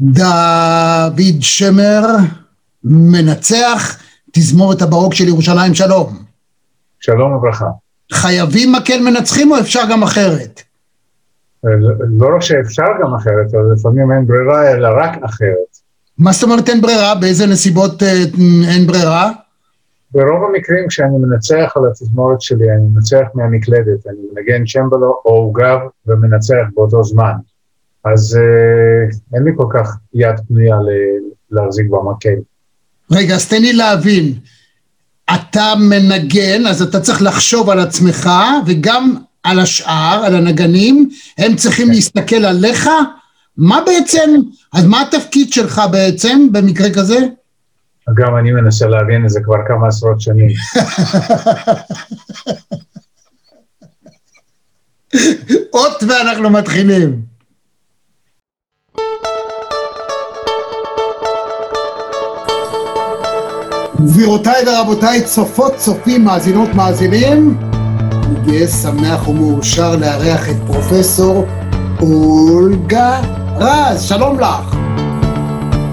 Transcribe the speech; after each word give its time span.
דוד 0.00 1.40
שמר, 1.40 2.02
מנצח, 2.84 3.98
תזמורת 4.32 4.82
הברוק 4.82 5.14
של 5.14 5.28
ירושלים, 5.28 5.74
שלום. 5.74 6.18
שלום 7.00 7.32
וברכה. 7.32 7.68
חייבים 8.12 8.72
מקל 8.72 9.00
מנצחים 9.00 9.52
או 9.52 9.58
אפשר 9.58 9.80
גם 9.90 10.02
אחרת? 10.02 10.60
לא 12.18 12.28
רק 12.36 12.42
שאפשר 12.42 12.86
גם 13.02 13.14
אחרת, 13.14 13.54
אבל 13.54 13.72
לפעמים 13.72 14.12
אין 14.12 14.26
ברירה, 14.26 14.72
אלא 14.72 14.88
רק 14.96 15.22
אחרת. 15.22 15.78
מה 16.18 16.32
זאת 16.32 16.42
אומרת 16.42 16.68
אין 16.68 16.80
ברירה? 16.80 17.14
באיזה 17.14 17.46
נסיבות 17.46 18.02
אה, 18.02 18.22
אין 18.68 18.86
ברירה? 18.86 19.30
ברוב 20.12 20.44
המקרים 20.44 20.88
כשאני 20.88 21.18
מנצח 21.18 21.72
על 21.76 21.82
התזמורת 21.90 22.40
שלי, 22.40 22.70
אני 22.70 22.82
מנצח 22.94 23.26
מהמקלדת, 23.34 24.06
אני 24.06 24.18
מנגן 24.32 24.64
צ'מבלו 24.66 25.16
או 25.24 25.30
עוגב 25.30 25.78
ומנצח 26.06 26.62
באותו 26.74 27.04
זמן. 27.04 27.32
אז 28.04 28.36
אה, 28.36 29.16
אין 29.34 29.42
לי 29.44 29.50
כל 29.56 29.66
כך 29.74 29.96
יד 30.14 30.40
פנויה 30.48 30.76
להחזיק 31.50 31.86
במקל. 31.90 32.36
רגע, 33.10 33.34
אז 33.34 33.48
תן 33.48 33.62
לי 33.62 33.72
להבין. 33.72 34.32
אתה 35.34 35.72
מנגן, 35.78 36.66
אז 36.66 36.82
אתה 36.82 37.00
צריך 37.00 37.22
לחשוב 37.22 37.70
על 37.70 37.80
עצמך, 37.80 38.30
וגם 38.66 39.16
על 39.42 39.60
השאר, 39.60 40.22
על 40.26 40.34
הנגנים, 40.34 41.08
הם 41.38 41.56
צריכים 41.56 41.86
כן. 41.86 41.92
להסתכל 41.92 42.44
עליך. 42.44 42.88
מה 43.56 43.80
בעצם, 43.86 44.30
אז 44.72 44.86
מה 44.86 45.02
התפקיד 45.02 45.52
שלך 45.52 45.82
בעצם 45.92 46.48
במקרה 46.52 46.90
כזה? 46.94 47.18
גם 48.14 48.36
אני 48.36 48.52
מנסה 48.52 48.86
להבין 48.86 49.24
את 49.24 49.30
זה 49.30 49.40
כבר 49.44 49.56
כמה 49.68 49.88
עשרות 49.88 50.20
שנים. 50.20 50.48
אות 55.74 56.02
ואנחנו 56.08 56.50
מתחילים. 56.50 57.33
גבירותיי 64.04 64.64
ורבותיי, 64.66 65.22
צופות, 65.24 65.76
צופים, 65.76 66.24
מאזינות, 66.24 66.74
מאזינים, 66.74 67.58
אני 67.62 68.52
גאה, 68.52 68.68
שמח 68.68 69.28
ומאושר 69.28 69.96
לארח 69.96 70.48
את 70.48 70.56
פרופסור 70.66 71.46
אולגה 72.00 73.20
רז, 73.56 74.02
שלום 74.02 74.40
לך. 74.40 74.76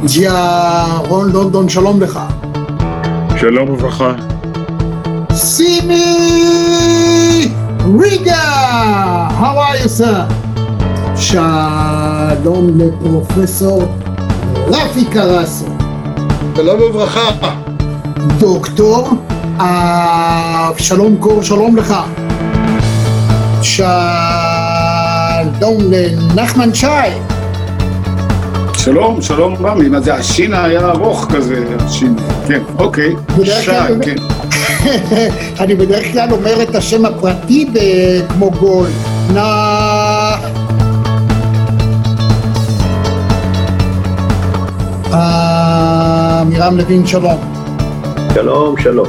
ג'יה 0.05 0.85
רון 1.07 1.31
לונדון, 1.31 1.69
שלום 1.69 2.01
לך. 2.01 2.19
שלום 3.39 3.69
וברכה. 3.69 4.13
סימי 5.33 6.05
ריגה, 7.99 9.27
how 9.39 9.57
are 9.57 9.83
you 9.83 9.89
sir? 10.01 10.33
שלום 11.15 12.67
לפרופסור 12.75 13.83
רפי 14.67 15.05
קרסו. 15.05 15.65
שלום 16.55 16.81
וברכה. 16.81 17.70
דוקטור 18.27 19.09
אבשלום 19.57 21.17
קור, 21.19 21.43
שלום 21.43 21.75
לך. 21.75 21.95
שלום 23.61 23.91
לנחמן 25.81 26.73
שי. 26.73 26.87
שלום, 28.73 29.21
שלום 29.21 29.65
רמי, 29.65 29.89
מה 29.89 29.99
זה, 29.99 30.13
השין 30.13 30.53
היה 30.53 30.79
ארוך 30.79 31.27
כזה, 31.29 31.63
השין, 31.79 32.15
כן, 32.47 32.61
אוקיי, 32.79 33.13
שי, 33.43 33.71
כן. 34.01 34.15
אני 35.63 35.75
בדרך 35.75 36.11
כלל 36.13 36.31
אומר 36.31 36.63
את 36.63 36.75
השם 36.75 37.05
הפרטי 37.05 37.69
כמו 38.29 38.51
גול. 38.51 38.87
נא... 39.33 40.35
עמירם 46.41 46.77
לוין, 46.77 47.07
שלום. 47.07 47.50
שלום, 48.33 48.75
שלום. 48.77 49.07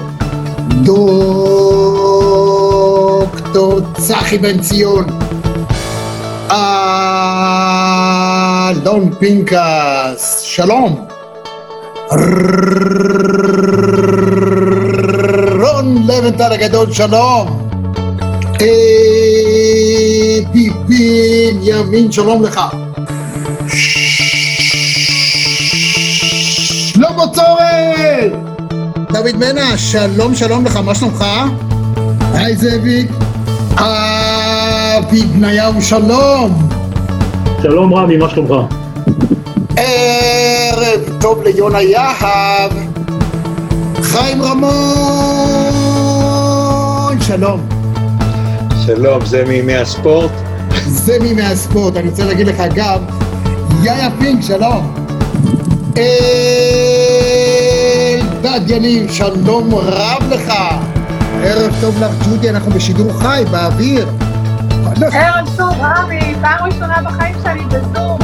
דוקטור 3.42 3.80
צחי 3.94 4.38
בן 4.38 4.60
ציון. 4.60 5.04
אלון 8.70 9.10
פינקס, 9.18 10.40
שלום. 10.40 11.06
רון 15.60 16.06
לבנטל 16.06 16.52
הגדול, 16.52 16.92
שלום. 16.92 17.68
ביבין 20.52 21.58
ימין, 21.62 22.12
שלום 22.12 22.42
לך. 22.42 22.60
שלמה 26.92 27.24
צורן! 27.34 28.51
דוד 29.12 29.36
מנע, 29.36 29.76
שלום 29.76 30.34
שלום 30.34 30.64
לך, 30.64 30.76
מה 30.76 30.94
שלומך? 30.94 31.24
היי 32.34 32.56
זאביק. 32.56 33.10
אבי 33.74 35.22
בניהו, 35.22 35.82
שלום. 35.82 36.68
שלום 37.62 37.94
רמי, 37.94 38.16
מה 38.16 38.28
שלומך? 38.30 38.50
ערב 39.76 41.00
טוב 41.20 41.42
ליונה 41.42 41.82
יהב. 41.82 42.72
חיים 44.02 44.42
רמון, 44.42 44.70
שלום. 47.20 47.68
שלום, 48.86 49.24
זה 49.26 49.44
מימי 49.48 49.76
הספורט? 49.76 50.30
זה 50.86 51.18
מימי 51.20 51.42
הספורט, 51.42 51.96
אני 51.96 52.08
רוצה 52.08 52.24
להגיד 52.24 52.46
לך 52.46 52.62
גם, 52.74 52.98
יאיה 53.82 54.08
פינק, 54.18 54.42
שלום. 54.42 54.94
אלדד 58.52 58.70
יניב, 58.70 59.12
שלום 59.12 59.74
רב 59.74 60.22
לך. 60.30 60.52
ערב 61.42 61.74
טוב 61.80 62.02
לך, 62.02 62.10
ג'ודי, 62.28 62.50
אנחנו 62.50 62.70
בשידור 62.70 63.12
חי, 63.12 63.44
באוויר. 63.50 64.08
ערב 65.12 65.48
טוב, 65.56 65.74
רמי, 65.80 66.34
פעם 66.40 66.66
ראשונה 66.66 66.96
בחיים 67.04 67.34
שלי 67.42 67.64
בזום. 67.64 68.18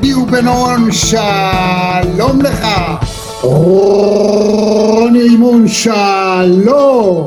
אלי 0.00 0.14
ובנון, 0.14 0.92
שלום 0.92 2.42
לך. 2.42 2.66
רוני 3.42 5.22
רימון, 5.22 5.68
שלום. 5.68 7.26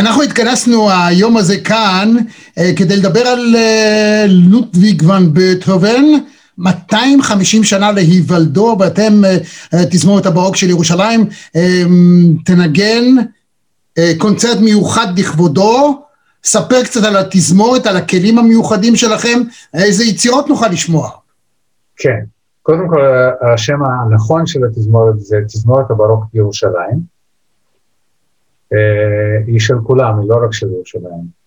אנחנו 0.00 0.22
התכנסנו 0.22 0.90
היום 0.90 1.36
הזה 1.36 1.60
כאן 1.60 2.16
אה, 2.58 2.70
כדי 2.76 2.96
לדבר 2.96 3.20
על 3.20 3.56
אה, 3.56 4.24
לוטוויג 4.28 5.02
ון 5.02 5.30
בטהובן, 5.32 6.04
250 6.58 7.64
שנה 7.64 7.92
להיוולדו, 7.92 8.76
ואתם, 8.80 9.24
אה, 9.24 9.84
תזמורת 9.90 10.26
הברוק 10.26 10.56
של 10.56 10.70
ירושלים, 10.70 11.26
תנגן 12.44 13.04
קונצרט 14.18 14.58
מיוחד 14.60 15.18
לכבודו. 15.18 16.02
ספר 16.44 16.82
קצת 16.84 17.04
על 17.04 17.16
התזמורת, 17.16 17.86
על 17.86 17.96
הכלים 17.96 18.38
המיוחדים 18.38 18.96
שלכם, 18.96 19.40
איזה 19.74 20.04
יצירות 20.04 20.48
נוכל 20.48 20.68
לשמוע. 20.68 21.10
כן, 21.96 22.20
קודם 22.62 22.88
כל 22.88 23.00
השם 23.52 23.78
הנכון 23.84 24.46
של 24.46 24.60
התזמורת 24.64 25.20
זה 25.20 25.36
תזמורת 25.46 25.90
הברוק 25.90 26.24
ירושלים. 26.34 27.09
היא 29.46 29.60
של 29.60 29.74
כולם, 29.84 30.20
היא 30.20 30.28
לא 30.28 30.36
רק 30.44 30.52
של 30.52 30.66
ירושלים. 30.72 31.40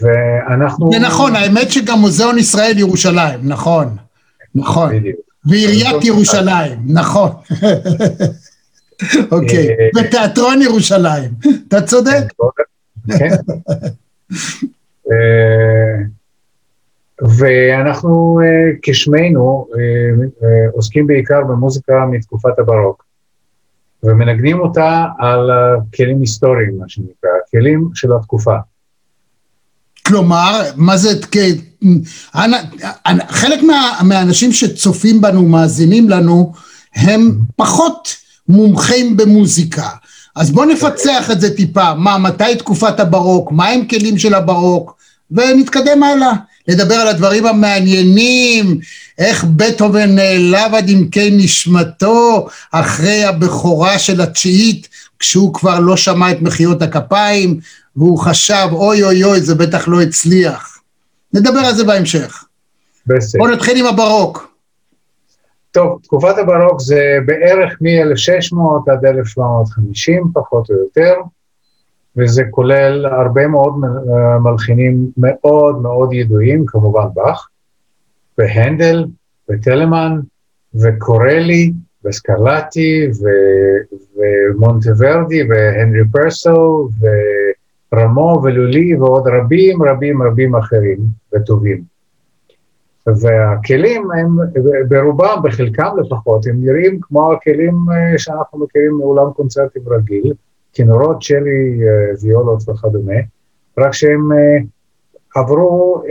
ואנחנו... 0.00 0.90
זה 0.92 0.98
נכון, 0.98 1.36
האמת 1.36 1.70
שגם 1.70 1.98
מוזיאון 1.98 2.38
ישראל 2.38 2.78
ירושלים, 2.78 3.40
נכון, 3.42 3.96
נכון. 4.54 4.92
ועיריית 5.44 6.04
ירושלים, 6.04 6.78
נכון. 6.86 7.30
אוקיי, 9.32 9.68
אה, 9.68 9.88
ותיאטרון 9.96 10.62
ירושלים, 10.62 11.30
אתה 11.68 11.82
צודק. 11.82 12.22
כן. 13.18 13.28
אה, 15.12 15.96
ואנחנו 17.20 18.40
אה, 18.42 18.72
כשמנו 18.82 19.66
אה, 19.74 19.80
אה, 20.42 20.70
עוסקים 20.72 21.06
בעיקר 21.06 21.42
במוזיקה 21.42 22.06
מתקופת 22.10 22.58
הברוק, 22.58 23.03
ומנגנים 24.04 24.60
אותה 24.60 25.04
על 25.18 25.50
כלים 25.96 26.20
היסטוריים, 26.20 26.78
מה 26.78 26.84
שנקרא, 26.88 27.30
כלים 27.50 27.88
של 27.94 28.12
התקופה. 28.12 28.56
כלומר, 30.06 30.62
מה 30.76 30.96
זה, 30.96 31.20
חלק 33.28 33.62
מה, 33.62 33.98
מהאנשים 34.02 34.52
שצופים 34.52 35.20
בנו, 35.20 35.42
מאזינים 35.42 36.08
לנו, 36.08 36.52
הם 36.94 37.38
פחות 37.56 38.16
מומחים 38.48 39.16
במוזיקה. 39.16 39.88
אז 40.36 40.50
בואו 40.50 40.66
נפצח 40.66 41.30
את 41.30 41.40
זה 41.40 41.56
טיפה, 41.56 41.94
מה, 41.94 42.18
מתי 42.18 42.56
תקופת 42.58 43.00
הברוק, 43.00 43.52
מה 43.52 43.68
הם 43.68 43.84
כלים 43.84 44.18
של 44.18 44.34
הברוק, 44.34 44.96
ונתקדם 45.30 46.02
הלאה. 46.02 46.32
לדבר 46.68 46.94
על 46.94 47.08
הדברים 47.08 47.46
המעניינים, 47.46 48.78
איך 49.18 49.44
בטהובן 49.44 50.14
נעלב 50.14 50.74
עד 50.74 50.84
עמקי 50.88 51.30
נשמתו 51.30 52.48
אחרי 52.72 53.24
הבכורה 53.24 53.98
של 53.98 54.20
התשיעית, 54.20 54.88
כשהוא 55.18 55.54
כבר 55.54 55.80
לא 55.80 55.96
שמע 55.96 56.30
את 56.30 56.42
מחיאות 56.42 56.82
הכפיים, 56.82 57.60
והוא 57.96 58.18
חשב, 58.18 58.68
אוי 58.72 59.02
אוי 59.02 59.24
אוי, 59.24 59.40
זה 59.40 59.54
בטח 59.54 59.88
לא 59.88 60.02
הצליח. 60.02 60.78
נדבר 61.32 61.58
על 61.58 61.74
זה 61.74 61.84
בהמשך. 61.84 62.44
בסדר. 63.06 63.38
בואו 63.42 63.54
נתחיל 63.54 63.78
עם 63.78 63.86
הברוק. 63.86 64.54
טוב, 65.70 65.98
תקופת 66.02 66.38
הברוק 66.38 66.80
זה 66.80 67.18
בערך 67.26 67.78
מ-1600 67.80 68.92
עד 68.92 69.04
1750, 69.04 70.24
פחות 70.34 70.70
או 70.70 70.74
יותר, 70.76 71.14
וזה 72.16 72.42
כולל 72.50 73.06
הרבה 73.06 73.46
מאוד 73.46 73.74
אה, 73.84 74.38
מלחינים 74.38 75.10
מאוד 75.16 75.82
מאוד 75.82 76.12
ידועים, 76.12 76.66
כמובן 76.66 77.06
באך, 77.14 77.48
והנדל, 78.38 79.06
וטלמן, 79.50 80.20
וקורלי, 80.74 81.72
וסקרלטי, 82.04 83.06
ו- 83.22 83.96
ומונטוורדי, 84.16 85.42
והנרי 85.48 86.02
פרסו, 86.12 86.88
ורמו, 87.92 88.40
ולולי, 88.44 88.96
ועוד 88.96 89.28
רבים 89.28 89.82
רבים 89.82 90.22
רבים 90.22 90.54
אחרים 90.56 90.98
וטובים. 91.34 91.94
והכלים 93.06 94.10
הם 94.10 94.36
ברובם, 94.88 95.40
בחלקם 95.44 95.90
לפחות, 95.98 96.46
הם 96.46 96.56
נראים 96.64 96.98
כמו 97.02 97.32
הכלים 97.32 97.74
אה, 97.92 98.18
שאנחנו 98.18 98.58
מכירים 98.58 98.98
מעולם 98.98 99.32
קונצרטים 99.32 99.82
רגיל, 99.86 100.32
כינורות, 100.74 101.22
שלי, 101.22 101.80
אה, 101.82 102.14
ויולות 102.22 102.68
וכדומה, 102.68 103.14
רק 103.78 103.92
שהם 103.92 104.32
אה, 104.32 104.58
עברו 105.34 106.02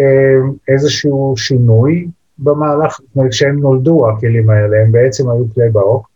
איזשהו 0.68 1.34
שינוי 1.38 2.08
במהלך, 2.38 3.00
זאת 3.02 3.16
אומרת, 3.16 3.32
כשהם 3.32 3.60
נולדו 3.60 4.10
הכלים 4.10 4.50
האלה, 4.50 4.82
הם 4.82 4.92
בעצם 4.92 5.30
היו 5.30 5.44
כלי 5.54 5.70
ברוק, 5.70 6.10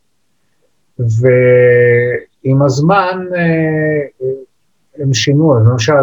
ועם 1.00 2.62
הזמן 2.62 3.26
הם 4.98 5.14
שינו, 5.14 5.60
למשל, 5.60 5.94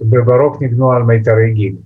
בברוק 0.00 0.62
ניגנו 0.62 0.92
על 0.92 1.02
מיתרי 1.02 1.52
גיל. 1.52 1.76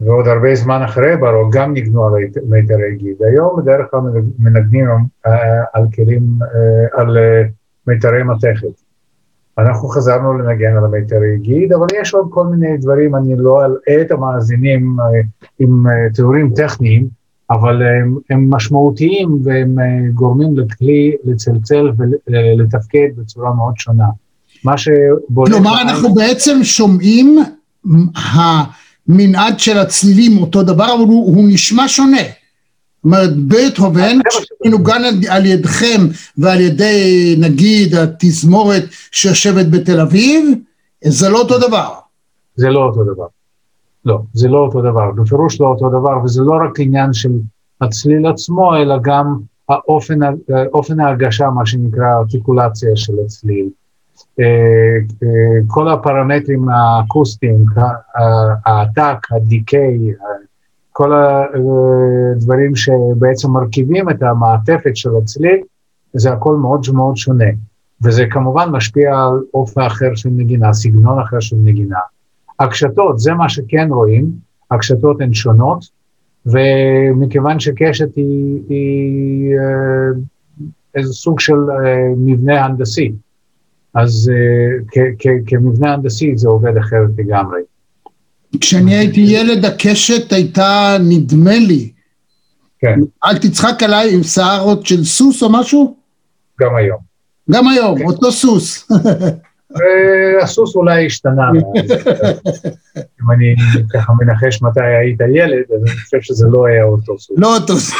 ועוד 0.00 0.26
הרבה 0.28 0.54
זמן 0.54 0.82
אחרי 0.82 1.16
ברוק 1.16 1.54
גם 1.54 1.72
ניגנו 1.72 2.06
על 2.06 2.12
מיתרי 2.48 2.96
גיד. 2.96 3.16
היום 3.20 3.60
בדרך 3.62 3.86
כלל 3.90 4.00
מנגנים 4.38 4.86
uh, 5.26 5.30
על 5.72 5.86
כלים, 5.94 6.22
uh, 6.42 7.00
על 7.00 7.16
uh, 7.16 7.48
מיתרי 7.86 8.22
מתכת. 8.22 8.82
אנחנו 9.58 9.88
חזרנו 9.88 10.38
לנגן 10.38 10.76
על 10.76 10.86
מיתרי 10.86 11.38
גיד, 11.38 11.72
אבל 11.72 11.86
יש 12.00 12.14
עוד 12.14 12.26
כל 12.30 12.46
מיני 12.46 12.76
דברים, 12.76 13.16
אני 13.16 13.36
לא 13.36 13.64
אלאה 13.64 14.02
את 14.02 14.10
המאזינים 14.10 14.96
עם 15.58 15.84
תיאורים 16.14 16.52
טכניים, 16.56 17.08
אבל 17.50 17.82
הם, 17.82 18.16
הם 18.30 18.50
משמעותיים 18.50 19.40
והם 19.44 19.76
גורמים 20.14 20.58
לכלי 20.58 21.16
לצלצל 21.24 21.92
ולתפקד 22.26 23.08
בצורה 23.16 23.54
מאוד 23.54 23.74
שונה. 23.76 24.08
מה 24.64 24.78
שבולט... 24.78 25.52
כלומר, 25.52 25.82
אנחנו 25.82 26.14
בעצם 26.14 26.58
שומעים 26.62 27.38
המנעד 29.08 29.60
של 29.60 29.78
הצלילים 29.78 30.38
אותו 30.38 30.62
דבר, 30.62 30.94
אבל 30.94 31.04
הוא, 31.04 31.36
הוא 31.36 31.44
נשמע 31.48 31.88
שונה. 31.88 32.22
זאת 32.22 33.04
אומרת, 33.04 33.30
בטהובן, 33.36 34.18
שמנוגן 34.30 35.04
על, 35.04 35.14
על 35.28 35.46
ידכם 35.46 36.00
ועל 36.38 36.60
ידי, 36.60 37.36
נגיד, 37.38 37.94
התזמורת 37.94 38.84
שיושבת 39.12 39.66
בתל 39.66 40.00
אביב, 40.00 40.58
זה 41.04 41.28
לא 41.28 41.38
אותו 41.38 41.58
דבר. 41.58 41.94
זה 42.56 42.68
לא 42.68 42.80
אותו 42.80 43.04
דבר. 43.04 43.26
לא, 44.04 44.18
זה 44.34 44.48
לא 44.48 44.58
אותו 44.58 44.82
דבר, 44.82 45.10
בפירוש 45.10 45.60
לא 45.60 45.66
אותו 45.66 45.88
דבר, 45.88 46.24
וזה 46.24 46.42
לא 46.42 46.54
רק 46.64 46.80
עניין 46.80 47.12
של 47.12 47.30
הצליל 47.80 48.26
עצמו, 48.26 48.76
אלא 48.76 48.96
גם 49.02 49.38
האופן, 49.68 50.18
אופן 50.72 51.00
ההרגשה, 51.00 51.50
מה 51.50 51.66
שנקרא 51.66 52.04
ארטיקולציה 52.18 52.96
של 52.96 53.12
הצליל. 53.24 53.68
כל 55.66 55.88
הפרמטרים 55.88 56.68
האקוסטיים, 56.68 57.64
העתק, 58.66 59.18
הדיקיי, 59.30 59.98
כל 60.92 61.12
הדברים 61.12 62.76
שבעצם 62.76 63.50
מרכיבים 63.50 64.10
את 64.10 64.22
המעטפת 64.22 64.96
של 64.96 65.10
הצליל, 65.22 65.60
זה 66.12 66.32
הכל 66.32 66.54
מאוד 66.54 66.86
מאוד 66.92 67.16
שונה. 67.16 67.44
וזה 68.04 68.24
כמובן 68.30 68.68
משפיע 68.70 69.10
על 69.10 69.42
אופן 69.54 69.80
אחר 69.80 70.14
של 70.14 70.28
נגינה, 70.32 70.72
סגנון 70.72 71.18
אחר 71.18 71.40
של 71.40 71.56
נגינה. 71.64 71.98
הקשתות, 72.60 73.18
זה 73.18 73.34
מה 73.34 73.48
שכן 73.48 73.88
רואים, 73.90 74.30
הקשתות 74.70 75.20
הן 75.20 75.32
שונות, 75.34 75.84
ומכיוון 76.46 77.60
שקשת 77.60 78.16
היא, 78.16 78.60
היא 78.68 79.54
איזה 80.94 81.12
סוג 81.12 81.40
של 81.40 81.56
מבנה 82.16 82.64
הנדסי, 82.64 83.12
אז 83.94 84.30
uh, 84.30 84.96
כמבנה 85.46 85.92
הנדסי 85.92 86.32
זה 86.36 86.48
עובד 86.48 86.76
אחרת 86.76 87.10
לגמרי. 87.18 87.60
כשאני 88.60 88.94
הייתי 88.94 89.20
ילד 89.20 89.64
הקשת 89.64 90.32
הייתה, 90.32 90.96
נדמה 91.00 91.56
לי, 91.56 91.92
כן. 92.78 93.00
אל 93.24 93.38
תצחק 93.38 93.82
עליי 93.82 94.14
עם 94.14 94.22
שערות 94.22 94.86
של 94.86 95.04
סוס 95.04 95.42
או 95.42 95.52
משהו? 95.52 95.96
גם 96.60 96.76
היום. 96.76 96.98
גם 97.50 97.68
היום, 97.68 97.98
כן. 97.98 98.04
אותו 98.04 98.32
סוס. 98.32 98.88
הסוס 100.42 100.76
אולי 100.76 101.06
השתנה. 101.06 101.50
אם 103.22 103.30
אני 103.32 103.54
ככה 103.94 104.12
מנחש 104.20 104.62
מתי 104.62 104.80
היית 104.80 105.20
ילד, 105.20 105.64
אז 105.74 105.82
אני 105.82 105.90
חושב 105.90 106.18
שזה 106.20 106.46
לא 106.50 106.66
היה 106.66 106.84
אותו 106.84 107.18
סוס. 107.18 107.38
לא 107.38 107.56
אותו 107.56 107.76
סוס. 107.76 107.94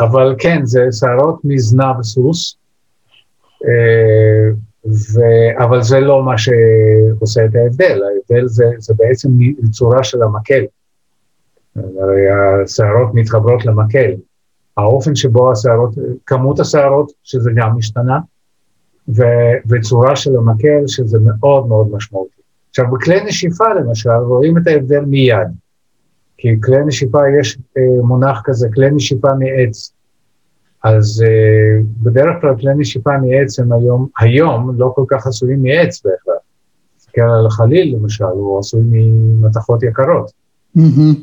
אבל 0.00 0.34
כן, 0.38 0.60
זה 0.64 0.88
שערות 0.92 1.40
מזנב 1.44 2.02
סוס, 2.02 2.56
ו... 4.86 5.20
אבל 5.58 5.82
זה 5.82 6.00
לא 6.00 6.22
מה 6.22 6.34
שעושה 6.38 7.44
את 7.44 7.54
ההבדל, 7.54 8.00
ההבדל 8.02 8.46
זה, 8.46 8.64
זה 8.78 8.94
בעצם 8.96 9.28
צורה 9.70 10.04
של 10.04 10.22
המקל. 10.22 10.64
הרי 11.76 12.30
השערות 12.64 13.14
מתחברות 13.14 13.66
למקל. 13.66 14.10
האופן 14.76 15.14
שבו 15.14 15.52
השערות, 15.52 15.94
כמות 16.26 16.60
השערות, 16.60 17.12
שזה 17.24 17.50
גם 17.54 17.76
משתנה, 17.76 18.18
ו, 19.08 19.22
וצורה 19.68 20.16
של 20.16 20.36
המקל, 20.36 20.86
שזה 20.86 21.18
מאוד 21.18 21.66
מאוד 21.66 21.90
משמעותי. 21.92 22.40
עכשיו, 22.70 22.84
בכלי 22.92 23.24
נשיפה 23.24 23.74
למשל, 23.74 24.10
רואים 24.10 24.58
את 24.58 24.66
ההבדל 24.66 25.00
מיד. 25.00 25.48
כי 26.38 26.60
כלי 26.60 26.84
נשיפה, 26.86 27.20
יש 27.40 27.58
אה, 27.76 27.82
מונח 28.02 28.42
כזה, 28.44 28.68
כלי 28.74 28.90
נשיפה 28.90 29.28
מעץ. 29.38 29.92
אז 30.84 31.24
אה, 31.26 31.82
בדרך 32.02 32.40
כלל 32.40 32.56
כלי 32.56 32.74
נשיפה 32.76 33.10
מעץ 33.18 33.58
הם 33.58 33.72
היום, 33.72 34.06
היום 34.18 34.74
לא 34.78 34.92
כל 34.94 35.04
כך 35.08 35.26
עשויים 35.26 35.62
מעץ 35.62 35.98
בכלל. 36.00 36.34
תסתכל 36.96 37.20
על 37.20 37.46
החליל 37.46 37.96
למשל, 37.96 38.24
הוא 38.24 38.58
עשוי 38.58 38.82
ממתכות 38.84 39.82
יקרות. 39.82 40.30
Mm-hmm. 40.76 41.16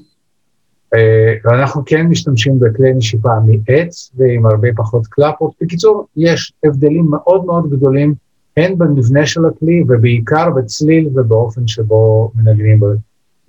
אה, 0.95 1.33
ואנחנו 1.43 1.83
כן 1.85 2.07
משתמשים 2.07 2.59
בכלי 2.59 2.93
נשיפה 2.93 3.29
מעץ 3.45 4.11
ועם 4.15 4.45
הרבה 4.45 4.67
פחות 4.75 5.07
קלפות. 5.07 5.51
בקיצור, 5.61 6.07
יש 6.17 6.53
הבדלים 6.65 7.05
מאוד 7.09 7.45
מאוד 7.45 7.69
גדולים, 7.69 8.13
הן 8.57 8.77
במבנה 8.77 9.25
של 9.25 9.45
הכלי 9.45 9.83
ובעיקר 9.87 10.49
בצליל 10.49 11.09
ובאופן 11.15 11.67
שבו 11.67 12.31
מנגנים 12.35 12.79
בו. 12.79 12.87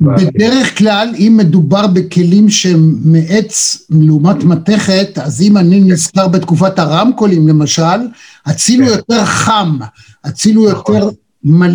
בדרך 0.00 0.79
כלל, 0.79 1.09
אם 1.19 1.35
מדובר 1.37 1.87
בכלים 1.87 2.49
שהם 2.49 2.95
מעץ 3.05 3.87
לעומת 3.91 4.45
מתכת, 4.45 5.19
אז 5.19 5.43
אם 5.43 5.57
אני 5.57 5.81
נזכר 5.81 6.29
בתקופת 6.29 6.79
הרמקולים 6.79 7.49
למשל, 7.49 7.83
הציל 8.47 8.81
הוא 8.81 8.88
כן. 8.91 8.97
יותר 8.97 9.25
חם, 9.25 9.79
הציל 10.25 10.57
הוא 10.57 10.71
נכון. 10.71 10.95
יותר, 10.95 11.09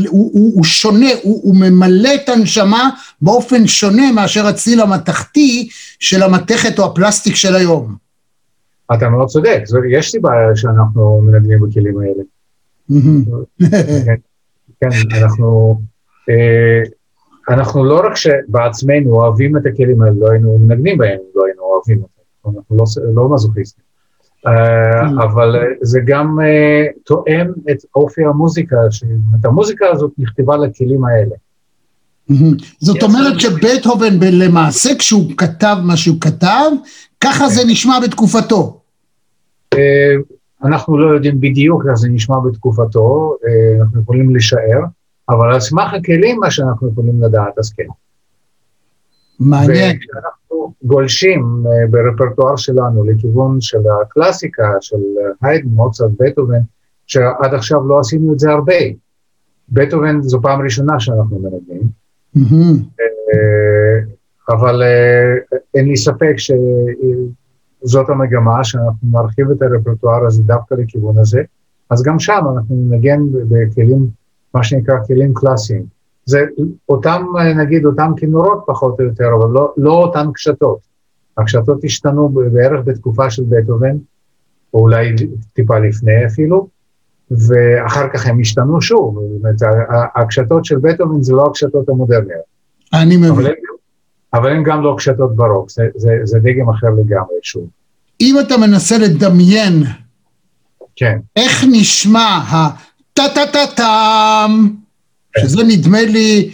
הוא, 0.09 0.31
הוא, 0.33 0.55
הוא 0.55 0.63
שונה, 0.63 1.09
הוא, 1.21 1.41
הוא 1.43 1.55
ממלא 1.55 2.09
את 2.15 2.29
הנשמה 2.29 2.89
באופן 3.21 3.67
שונה 3.67 4.11
מאשר 4.11 4.47
הציל 4.47 4.81
המתכתי 4.81 5.69
של 5.99 6.23
המתכת 6.23 6.79
או 6.79 6.85
הפלסטיק 6.85 7.35
של 7.35 7.55
היום. 7.55 7.95
אתה 8.93 9.09
מאוד 9.09 9.27
צודק, 9.27 9.63
יש 9.91 10.11
סיבה 10.11 10.31
שאנחנו 10.55 11.21
מנגנים 11.21 11.59
בכלים 11.59 11.99
האלה. 11.99 12.23
כן, 13.99 14.15
כן, 14.81 14.89
אנחנו, 15.21 15.81
אה, 16.29 16.83
אנחנו 17.49 17.85
לא 17.85 18.01
רק 18.05 18.15
שבעצמנו 18.15 19.15
אוהבים 19.15 19.57
את 19.57 19.65
הכלים 19.65 20.01
האלה, 20.01 20.15
לא 20.19 20.31
היינו 20.31 20.57
מנגנים 20.57 20.97
בהם, 20.97 21.19
לא 21.35 21.45
היינו 21.45 21.61
אוהבים 21.61 22.01
אותם, 22.01 22.57
אנחנו 22.57 22.77
לא, 22.77 22.85
לא 23.13 23.33
מזוכיסטים. 23.33 23.91
אה, 24.47 25.23
אבל 25.23 25.55
אה, 25.55 25.61
זה 25.81 25.99
גם 26.05 26.39
אה, 26.41 26.85
תואם 27.05 27.47
את 27.71 27.77
אופי 27.95 28.25
המוזיקה, 28.25 28.77
ש- 28.89 29.03
את 29.39 29.45
המוזיקה 29.45 29.85
הזאת 29.91 30.11
נכתבה 30.17 30.57
לכלים 30.57 31.05
האלה. 31.05 31.35
זאת 32.79 33.03
אומרת 33.03 33.39
שבטהובן 33.39 34.19
למעשה 34.21 34.95
כשהוא 34.99 35.31
כתב 35.37 35.75
מה 35.83 35.97
שהוא 35.97 36.17
כתב, 36.21 36.71
ככה 37.21 37.49
זה 37.49 37.61
נשמע 37.67 37.99
בתקופתו. 38.03 38.81
אנחנו 40.63 40.97
לא 40.97 41.13
יודעים 41.13 41.41
בדיוק 41.41 41.83
איך 41.89 41.95
זה 41.95 42.09
נשמע 42.09 42.35
בתקופתו, 42.39 43.35
אנחנו 43.81 44.01
יכולים 44.01 44.35
לשער, 44.35 44.81
אבל 45.31 45.53
על 45.53 45.59
סמך 45.59 45.93
הכלים, 45.93 46.39
מה 46.39 46.51
שאנחנו 46.51 46.89
יכולים 46.91 47.23
לדעת, 47.23 47.59
אז 47.59 47.73
כן. 47.73 47.87
מעניין. 49.39 49.97
וכשאנחנו 49.97 50.73
גולשים 50.83 51.63
אה, 51.65 51.87
ברפרטואר 51.87 52.55
שלנו 52.55 53.03
לכיוון 53.03 53.61
של 53.61 53.81
הקלאסיקה, 54.01 54.71
של 54.81 54.95
אה, 54.97 55.49
היידן, 55.49 55.67
מוצרט, 55.67 56.11
בטהובן, 56.19 56.61
שעד 57.07 57.53
עכשיו 57.53 57.87
לא 57.87 57.99
עשינו 57.99 58.33
את 58.33 58.39
זה 58.39 58.51
הרבה. 58.51 58.73
בטהובן 59.69 60.21
זו 60.21 60.41
פעם 60.41 60.61
ראשונה 60.61 60.99
שאנחנו 60.99 61.39
מנגנים. 61.39 61.87
אה, 62.99 63.99
אבל 64.49 64.83
אין 65.73 65.87
לי 65.87 65.97
ספק 65.97 66.33
שזאת 66.37 68.09
המגמה, 68.09 68.63
שאנחנו 68.63 69.07
נרחיב 69.11 69.51
את 69.51 69.61
הרפרטואר 69.61 70.25
הזה 70.25 70.43
דווקא 70.43 70.75
לכיוון 70.75 71.17
הזה, 71.17 71.41
אז 71.89 72.03
גם 72.03 72.19
שם 72.19 72.41
אנחנו 72.55 72.75
ננגן 72.75 73.21
בכלים, 73.31 74.20
מה 74.53 74.63
שנקרא 74.63 74.95
כלים 75.07 75.33
קלאסיים. 75.33 75.85
זה 76.25 76.39
אותם, 76.89 77.25
אה, 77.39 77.53
נגיד, 77.53 77.85
אותם 77.85 78.11
כינורות 78.17 78.63
פחות 78.67 78.99
או 78.99 79.05
יותר, 79.05 79.29
אבל 79.39 79.51
לא, 79.51 79.73
לא 79.77 79.93
אותן 79.93 80.27
קשתות. 80.33 80.79
הקשתות 81.37 81.83
השתנו 81.83 82.29
בערך 82.29 82.81
בתקופה 82.85 83.29
של 83.29 83.43
בטהובן, 83.49 83.95
או 84.73 84.79
אולי 84.79 85.15
טיפה 85.53 85.79
לפני 85.79 86.25
אפילו, 86.25 86.67
ואחר 87.31 88.07
כך 88.13 88.27
הם 88.27 88.39
השתנו 88.39 88.81
שוב. 88.81 89.19
זאת 89.19 89.39
אומרת, 89.39 89.61
ה- 89.61 89.95
ה- 89.95 90.21
הקשתות 90.21 90.65
של 90.65 90.77
בטהובן 90.77 91.21
זה 91.21 91.33
לא 91.33 91.45
הקשתות 91.45 91.89
המודרניות. 91.89 92.41
אני 92.93 93.15
אבל 93.15 93.31
מבין. 93.31 93.45
הם, 93.45 93.53
אבל 94.33 94.51
הם 94.51 94.63
גם 94.63 94.81
לא 94.81 94.95
קשתות 94.97 95.35
ברוק, 95.35 95.71
זה, 95.71 95.87
זה, 95.95 96.19
זה 96.23 96.39
דגם 96.39 96.69
אחר 96.69 96.87
לגמרי, 96.89 97.35
שוב. 97.41 97.67
אם 98.21 98.35
אתה 98.39 98.57
מנסה 98.57 98.97
לדמיין 98.97 99.83
כן, 100.95 101.19
איך 101.35 101.65
נשמע 101.71 102.39
הטה-טה-טה-טם, 103.25 104.67
שזה 105.37 105.63
נדמה 105.63 106.01
לי 106.01 106.51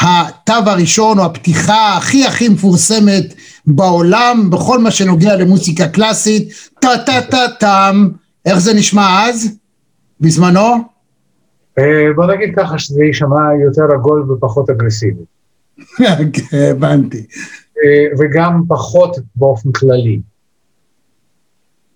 התו 0.00 0.52
הראשון 0.66 1.18
או 1.18 1.24
הפתיחה 1.24 1.96
הכי 1.96 2.26
הכי 2.26 2.48
מפורסמת 2.48 3.34
בעולם 3.66 4.50
בכל 4.50 4.78
מה 4.78 4.90
שנוגע 4.90 5.36
למוסיקה 5.36 5.88
קלאסית, 5.88 6.48
טה-טה-טה-טם, 6.80 8.08
איך 8.46 8.58
זה 8.58 8.74
נשמע 8.74 9.24
אז? 9.28 9.58
בזמנו? 10.20 10.74
אה, 11.78 12.12
בוא 12.16 12.26
נגיד 12.26 12.54
ככה 12.56 12.78
שזה 12.78 13.04
יישמע 13.04 13.54
יותר 13.64 13.94
עגול 13.94 14.30
ופחות 14.30 14.70
אגרסיבי, 14.70 15.22
כן, 16.32 16.56
הבנתי. 16.70 17.26
אה, 17.84 18.06
וגם 18.18 18.62
פחות 18.68 19.16
באופן 19.36 19.72
כללי. 19.72 20.20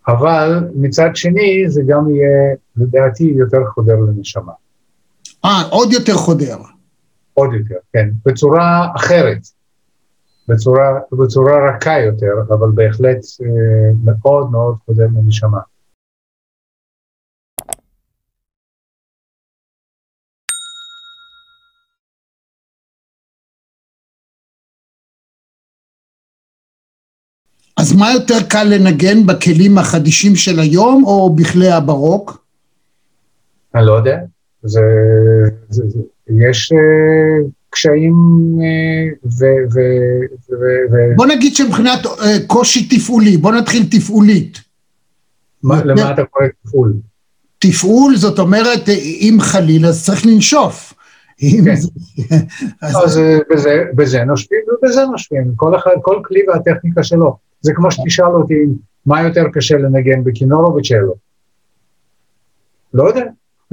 אבל 0.09 0.69
מצד 0.75 1.11
שני 1.14 1.64
זה 1.69 1.83
גם 1.87 2.11
יהיה, 2.11 2.55
לדעתי, 2.76 3.25
יותר 3.25 3.59
חודר 3.75 3.97
לנשמה. 3.97 4.52
אה, 5.45 5.62
עוד 5.71 5.93
יותר 5.93 6.14
חודר. 6.14 6.57
עוד 7.35 7.50
יותר, 7.55 7.75
כן, 7.93 8.11
בצורה 8.26 8.93
אחרת, 8.97 9.38
בצורה, 10.49 11.00
בצורה 11.12 11.52
רכה 11.69 11.99
יותר, 12.00 12.33
אבל 12.49 12.71
בהחלט 12.75 13.19
אה, 13.43 13.93
מאוד 14.05 14.50
מאוד 14.50 14.76
חודר 14.87 15.07
לנשמה. 15.17 15.59
אז 27.76 27.93
מה 27.93 28.12
יותר 28.12 28.43
קל 28.49 28.64
לנגן 28.64 29.26
בכלים 29.26 29.79
החדישים 29.79 30.37
של 30.37 30.61
היום 30.61 31.05
או 31.05 31.35
בכלי 31.35 31.71
הברוק? 31.71 32.41
אני 33.75 33.87
לא 33.87 33.93
יודע, 33.93 34.19
זה, 34.62 34.81
זה, 35.69 35.83
זה, 35.88 35.99
יש 36.29 36.73
אה, 36.73 37.49
קשיים 37.71 38.14
אה, 38.62 39.14
ו... 39.25 39.45
ו, 39.75 39.79
ו, 40.50 40.64
ו 40.93 41.17
בוא 41.17 41.26
נגיד 41.26 41.55
שמבחינת 41.55 42.07
אה, 42.07 42.37
קושי 42.47 42.88
תפעולי, 42.88 43.37
בוא 43.37 43.52
נתחיל 43.52 43.83
תפעולית. 43.91 44.59
מה, 45.62 45.85
למה 45.85 46.12
אתה 46.12 46.25
קורא 46.25 46.47
תפעול? 46.64 46.93
תפעול 47.59 48.17
זאת 48.17 48.38
אומרת 48.38 48.88
אם 49.21 49.37
חלילה 49.41 49.88
אז 49.88 50.05
צריך 50.05 50.26
לנשוף. 50.26 50.95
כן. 51.38 51.71
אז- 52.83 53.19
אה, 53.19 53.38
בזה, 53.50 53.85
בזה 53.95 54.25
נושבים 54.25 54.61
ובזה 54.69 55.05
נושבים, 55.05 55.52
כל 55.57 55.76
אחד, 55.76 55.91
כל 56.02 56.21
כלי 56.25 56.41
והטכניקה 56.49 57.02
שלו. 57.02 57.37
זה 57.61 57.73
כמו 57.75 57.91
שתשאל 57.91 58.26
אותי 58.26 58.55
מה 59.07 59.23
יותר 59.23 59.45
קשה 59.52 59.76
לנגן 59.76 60.25
בכינור 60.25 60.64
או 60.64 60.75
בצ'לו. 60.75 61.14
לא 62.95 63.09
יודע, 63.09 63.25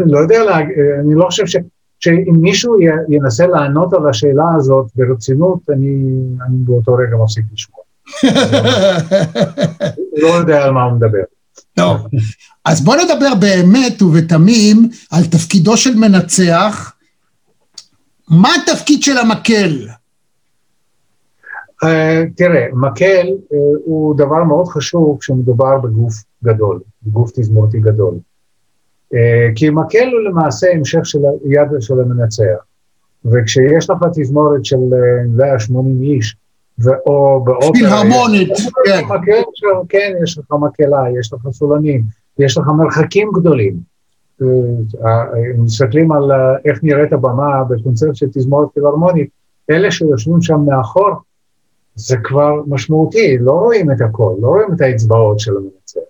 לא 0.06 0.20
יודע, 0.20 0.44
להג... 0.44 0.65
אני 1.00 1.15
לא 1.15 1.25
חושב 1.25 1.46
ש... 1.46 1.56
שאם 2.00 2.36
מישהו. 2.41 2.77
ינסה 3.10 3.48
לענות 3.48 3.94
על 3.94 4.10
השאלה 4.10 4.46
הזאת 4.58 4.88
ברצינות, 4.96 5.60
אני, 5.70 6.03
אני 6.48 6.58
באותו 6.58 6.94
רגע 6.94 7.18
מפסיק 7.24 7.46
לשמוע. 7.53 7.79
לא 10.22 10.27
יודע 10.27 10.63
על 10.63 10.72
מה 10.72 10.84
הוא 10.84 10.94
מדבר. 10.94 11.24
טוב, 11.74 12.08
אז 12.65 12.84
בוא 12.84 12.96
נדבר 12.96 13.36
באמת 13.36 14.01
ובתמים 14.01 14.89
על 15.12 15.25
תפקידו 15.25 15.77
של 15.77 15.96
מנצח. 15.96 16.94
מה 18.29 18.50
התפקיד 18.56 19.03
של 19.03 19.18
המקל? 19.18 19.88
Uh, 21.84 21.88
תראה, 22.36 22.65
מקל 22.74 23.27
uh, 23.27 23.56
הוא 23.86 24.18
דבר 24.18 24.44
מאוד 24.44 24.68
חשוב 24.68 25.18
כשמדובר 25.22 25.77
בגוף 25.77 26.13
גדול, 26.44 26.79
בגוף 27.03 27.32
תזמורתי 27.34 27.79
גדול. 27.79 28.13
Uh, 29.13 29.17
כי 29.55 29.69
מקל 29.69 30.09
הוא 30.11 30.21
למעשה 30.29 30.67
המשך 30.71 30.99
של 31.03 31.19
היד 31.45 31.67
של 31.79 31.99
המנצח. 31.99 32.43
וכשיש 33.25 33.89
לך 33.89 33.97
תזמורת 34.13 34.65
של 34.65 34.75
uh, 34.75 35.37
180 35.37 36.01
איש, 36.01 36.35
ו- 36.79 36.89
או 37.05 37.43
באופרה... 37.43 37.71
פילהרמונית, 37.73 38.49
כן. 38.85 39.05
מקל, 39.05 39.41
כן, 39.89 40.13
יש 40.23 40.37
לך 40.37 40.45
מקהלה, 40.61 41.03
יש 41.19 41.33
לך 41.33 41.39
סולנים, 41.51 42.03
יש 42.39 42.57
לך 42.57 42.67
מרחקים 42.67 43.31
גדולים. 43.35 43.75
Uh, 44.41 44.45
uh, 44.95 45.05
מסתכלים 45.57 46.11
על 46.11 46.31
איך 46.65 46.83
נראית 46.83 47.13
הבמה 47.13 47.63
בקונצרט 47.63 48.15
של 48.15 48.27
תזמורת 48.33 48.69
פילהרמונית, 48.73 49.29
אלה 49.69 49.91
שיושבים 49.91 50.41
שם 50.41 50.59
מאחור, 50.65 51.11
זה 51.95 52.17
כבר 52.23 52.61
משמעותי, 52.67 53.37
לא 53.37 53.51
רואים 53.51 53.91
את 53.91 54.01
הכל, 54.01 54.33
לא 54.41 54.47
רואים 54.47 54.73
את 54.73 54.81
האצבעות 54.81 55.39
של 55.39 55.51
המנצח. 55.57 56.08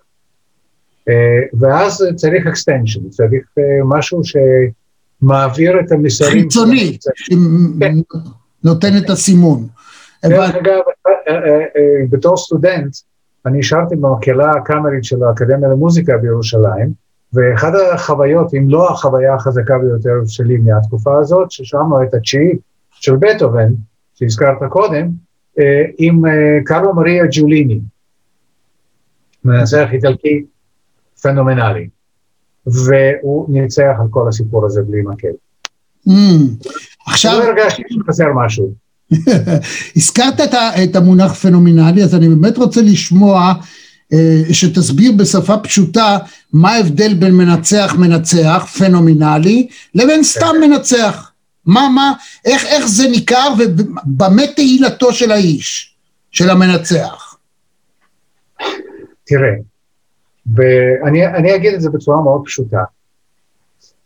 Uh, 1.10 1.56
ואז 1.60 2.04
צריך 2.14 2.46
extension, 2.46 3.08
צריך 3.10 3.42
uh, 3.58 3.62
משהו 3.84 4.20
שמעביר 5.22 5.80
את 5.80 5.92
המסרים. 5.92 6.42
חיצוני. 6.42 6.98
שנותן 7.14 8.96
את 8.98 9.10
הסימון. 9.10 9.66
דרך. 10.24 10.54
אגב, 10.54 10.80
אה, 11.06 11.34
אה, 11.34 11.58
אה, 11.60 12.04
בתור 12.10 12.36
סטודנט, 12.36 12.96
אני 13.46 13.58
נשארתי 13.58 13.96
במקהלה 13.96 14.50
הקאמרית 14.50 15.04
של 15.04 15.24
האקדמיה 15.24 15.68
למוזיקה 15.68 16.16
בירושלים, 16.16 16.92
ואחת 17.32 17.72
החוויות, 17.92 18.54
אם 18.54 18.68
לא 18.68 18.90
החוויה 18.90 19.34
החזקה 19.34 19.78
ביותר 19.78 20.14
שלי 20.26 20.56
מהתקופה 20.56 21.18
הזאת, 21.18 21.50
ששמענו 21.50 22.02
את 22.02 22.14
התשיעית 22.14 22.58
של 22.90 23.16
בטהובן, 23.16 23.72
שהזכרת 24.14 24.58
קודם, 24.68 25.08
אה, 25.58 25.84
עם 25.98 26.26
אה, 26.26 26.58
קרלו 26.64 26.94
מריה 26.94 27.24
ג'וליני, 27.30 27.80
מנצח 29.44 29.88
איטלקי 29.92 30.44
פנומנלי, 31.22 31.88
והוא 32.66 33.46
ניצח 33.48 33.92
על 34.00 34.06
כל 34.10 34.28
הסיפור 34.28 34.66
הזה 34.66 34.82
בלי 34.82 35.02
מקל. 35.02 35.28
Mm. 36.08 36.12
עכשיו, 37.06 37.38
לא 37.38 37.44
הרגשתי 37.44 37.82
שחסר 37.88 38.26
משהו. 38.44 38.74
הזכרת 39.96 40.40
את, 40.40 40.54
את 40.84 40.96
המונח 40.96 41.34
פנומנלי, 41.34 42.04
אז 42.04 42.14
אני 42.14 42.28
באמת 42.28 42.58
רוצה 42.58 42.82
לשמוע 42.82 43.52
אה, 44.12 44.42
שתסביר 44.52 45.12
בשפה 45.12 45.56
פשוטה 45.58 46.18
מה 46.52 46.72
ההבדל 46.72 47.14
בין 47.14 47.34
מנצח 47.34 47.94
מנצח, 47.98 48.66
פנומנלי, 48.78 49.68
לבין 49.94 50.22
סתם 50.22 50.54
מנצח. 50.60 51.30
מה, 51.66 51.88
מה, 51.94 52.12
איך, 52.44 52.64
איך 52.64 52.86
זה 52.86 53.08
ניכר 53.08 53.54
ובמה 53.58 54.42
תהילתו 54.56 55.12
של 55.12 55.32
האיש, 55.32 55.94
של 56.30 56.50
המנצח? 56.50 57.36
תראה, 59.26 59.52
ואני 60.54 61.26
אני 61.26 61.54
אגיד 61.54 61.74
את 61.74 61.80
זה 61.80 61.90
בצורה 61.90 62.22
מאוד 62.22 62.42
פשוטה. 62.44 62.84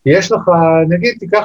יש 0.07 0.33
לך, 0.33 0.51
נגיד 0.89 1.17
תיקח 1.19 1.45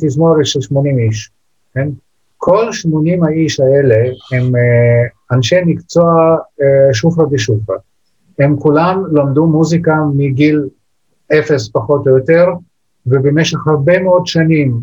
תזמורת 0.00 0.46
של 0.46 0.60
80 0.60 0.98
איש, 0.98 1.30
כן? 1.74 1.88
כל 2.36 2.72
80 2.72 3.24
האיש 3.24 3.60
האלה 3.60 3.96
הם 4.32 4.54
uh, 4.54 5.34
אנשי 5.34 5.56
מקצוע 5.66 6.36
uh, 6.36 6.64
שופרה 6.94 7.24
ושופרה. 7.30 7.76
הם 8.38 8.56
כולם 8.58 9.04
למדו 9.12 9.46
מוזיקה 9.46 9.96
מגיל 10.14 10.68
אפס 11.32 11.68
פחות 11.68 12.06
או 12.06 12.18
יותר, 12.18 12.46
ובמשך 13.06 13.58
הרבה 13.66 14.02
מאוד 14.02 14.26
שנים, 14.26 14.80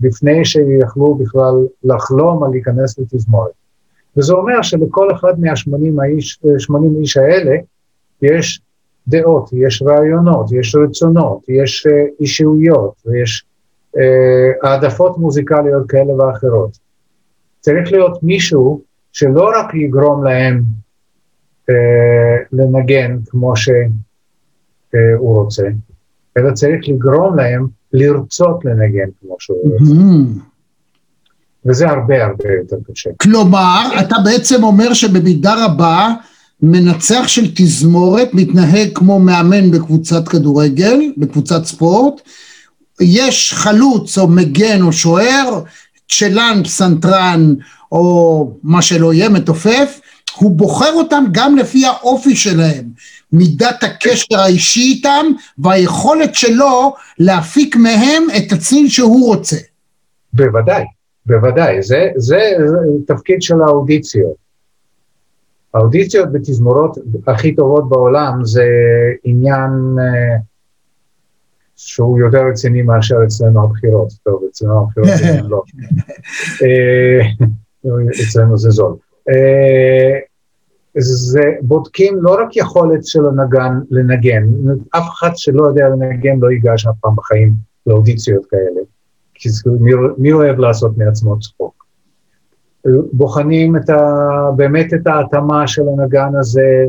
לפני 0.00 0.44
שיכלו 0.44 1.14
בכלל 1.14 1.54
לחלום 1.84 2.44
על 2.44 2.50
להיכנס 2.50 2.98
לתזמורת. 2.98 3.50
וזה 4.16 4.32
אומר 4.32 4.62
שלכל 4.62 5.12
אחד 5.12 5.40
מה-80 5.40 6.02
האיש, 6.02 6.40
איש 7.00 7.16
האלה 7.16 7.56
יש 8.22 8.60
דעות, 9.10 9.50
יש 9.52 9.82
רעיונות, 9.82 10.52
יש 10.52 10.74
רצונות, 10.74 11.48
יש 11.48 11.86
uh, 11.86 11.90
אישיויות, 12.20 12.94
ויש 13.06 13.44
uh, 13.96 14.00
העדפות 14.62 15.18
מוזיקליות 15.18 15.88
כאלה 15.88 16.12
ואחרות. 16.12 16.78
צריך 17.60 17.92
להיות 17.92 18.22
מישהו 18.22 18.80
שלא 19.12 19.50
רק 19.58 19.74
יגרום 19.74 20.24
להם 20.24 20.62
uh, 21.70 21.72
לנגן 22.52 23.18
כמו 23.26 23.56
שהוא 23.56 23.74
uh, 24.94 25.18
רוצה, 25.18 25.68
אלא 26.38 26.52
צריך 26.52 26.88
לגרום 26.88 27.36
להם 27.36 27.66
לרצות 27.92 28.64
לנגן 28.64 29.08
כמו 29.20 29.36
שהוא 29.38 29.72
רוצה. 29.72 29.92
Mm-hmm. 29.92 30.50
וזה 31.66 31.88
הרבה 31.88 32.24
הרבה 32.24 32.52
יותר 32.60 32.76
קשה. 32.92 33.10
כלומר, 33.22 33.82
אתה 34.00 34.16
בעצם 34.24 34.64
אומר 34.64 34.94
שבמידה 34.94 35.54
רבה 35.64 36.08
מנצח 36.62 37.24
של 37.26 37.50
תזמורת 37.54 38.34
מתנהג 38.34 38.88
כמו 38.94 39.18
מאמן 39.18 39.70
בקבוצת 39.70 40.28
כדורגל, 40.28 41.12
בקבוצת 41.16 41.64
ספורט, 41.64 42.20
יש 43.00 43.52
חלוץ 43.54 44.18
או 44.18 44.28
מגן 44.28 44.82
או 44.82 44.92
שוער, 44.92 45.62
צ'לן, 46.08 46.60
פסנתרן 46.64 47.54
או 47.92 48.52
מה 48.62 48.82
שלא 48.82 49.14
יהיה, 49.14 49.28
מתופף, 49.28 50.00
הוא 50.36 50.50
בוחר 50.50 50.92
אותם 50.92 51.24
גם 51.32 51.56
לפי 51.56 51.86
האופי 51.86 52.36
שלהם, 52.36 52.84
מידת 53.32 53.84
הקשר 53.84 54.40
האישי 54.40 54.80
איתם 54.80 55.26
והיכולת 55.58 56.34
שלו 56.34 56.94
להפיק 57.18 57.76
מהם 57.76 58.22
את 58.36 58.52
הצליל 58.52 58.88
שהוא 58.88 59.26
רוצה. 59.26 59.56
בוודאי, 60.32 60.84
בוודאי, 61.26 61.82
זה, 61.82 62.08
זה, 62.16 62.40
זה 62.66 62.76
תפקיד 63.06 63.42
של 63.42 63.54
האודיציות. 63.66 64.49
האודיציות 65.74 66.32
בתזמורות 66.32 66.98
הכי 67.26 67.54
טובות 67.54 67.88
בעולם 67.88 68.44
זה 68.44 68.64
עניין 69.24 69.70
uh, 69.98 70.40
שהוא 71.76 72.18
יותר 72.18 72.46
רציני 72.50 72.82
מאשר 72.82 73.16
אצלנו 73.24 73.64
הבחירות. 73.64 74.08
טוב, 74.22 74.42
אצלנו 74.50 74.80
הבחירות 74.82 75.08
זה 75.18 75.40
לא. 75.48 75.62
אה, 76.62 77.20
אצלנו 78.28 78.58
זה 78.58 78.70
זול. 78.70 78.96
Uh, 79.30 80.30
זה 80.98 81.42
בודקים 81.62 82.18
לא 82.22 82.36
רק 82.42 82.56
יכולת 82.56 83.06
של 83.06 83.20
הנגן 83.26 83.72
לנגן, 83.90 84.44
אף 84.90 85.08
אחד 85.08 85.30
שלא 85.34 85.66
יודע 85.66 85.88
לנגן 85.88 86.38
לא 86.40 86.50
ייגש 86.50 86.86
אף 86.86 86.94
פעם 87.00 87.16
בחיים 87.16 87.52
לאודיציות 87.86 88.46
כאלה, 88.50 88.80
כי 89.34 89.48
מי, 89.80 89.92
מי 90.18 90.32
אוהב 90.32 90.58
לעשות 90.58 90.98
מעצמו 90.98 91.38
צחוק? 91.38 91.79
בוחנים 93.12 93.76
את 93.76 93.90
ה, 93.90 93.98
באמת 94.56 94.94
את 94.94 95.06
ההתאמה 95.06 95.68
של 95.68 95.82
הנגן 95.88 96.30
הזה 96.38 96.84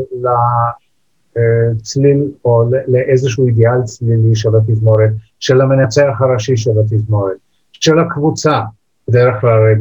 לצליל 1.35 2.31
או 2.45 2.63
לאיזשהו 2.87 3.47
אידיאל 3.47 3.83
צלילי 3.83 4.35
של 4.35 4.55
התזמורת, 4.55 5.11
של 5.39 5.61
המנצח 5.61 6.13
הראשי 6.19 6.57
של 6.57 6.71
התזמורת, 6.79 7.37
של 7.71 7.99
הקבוצה, 7.99 8.61
בדרך 9.07 9.41
כלל 9.41 9.75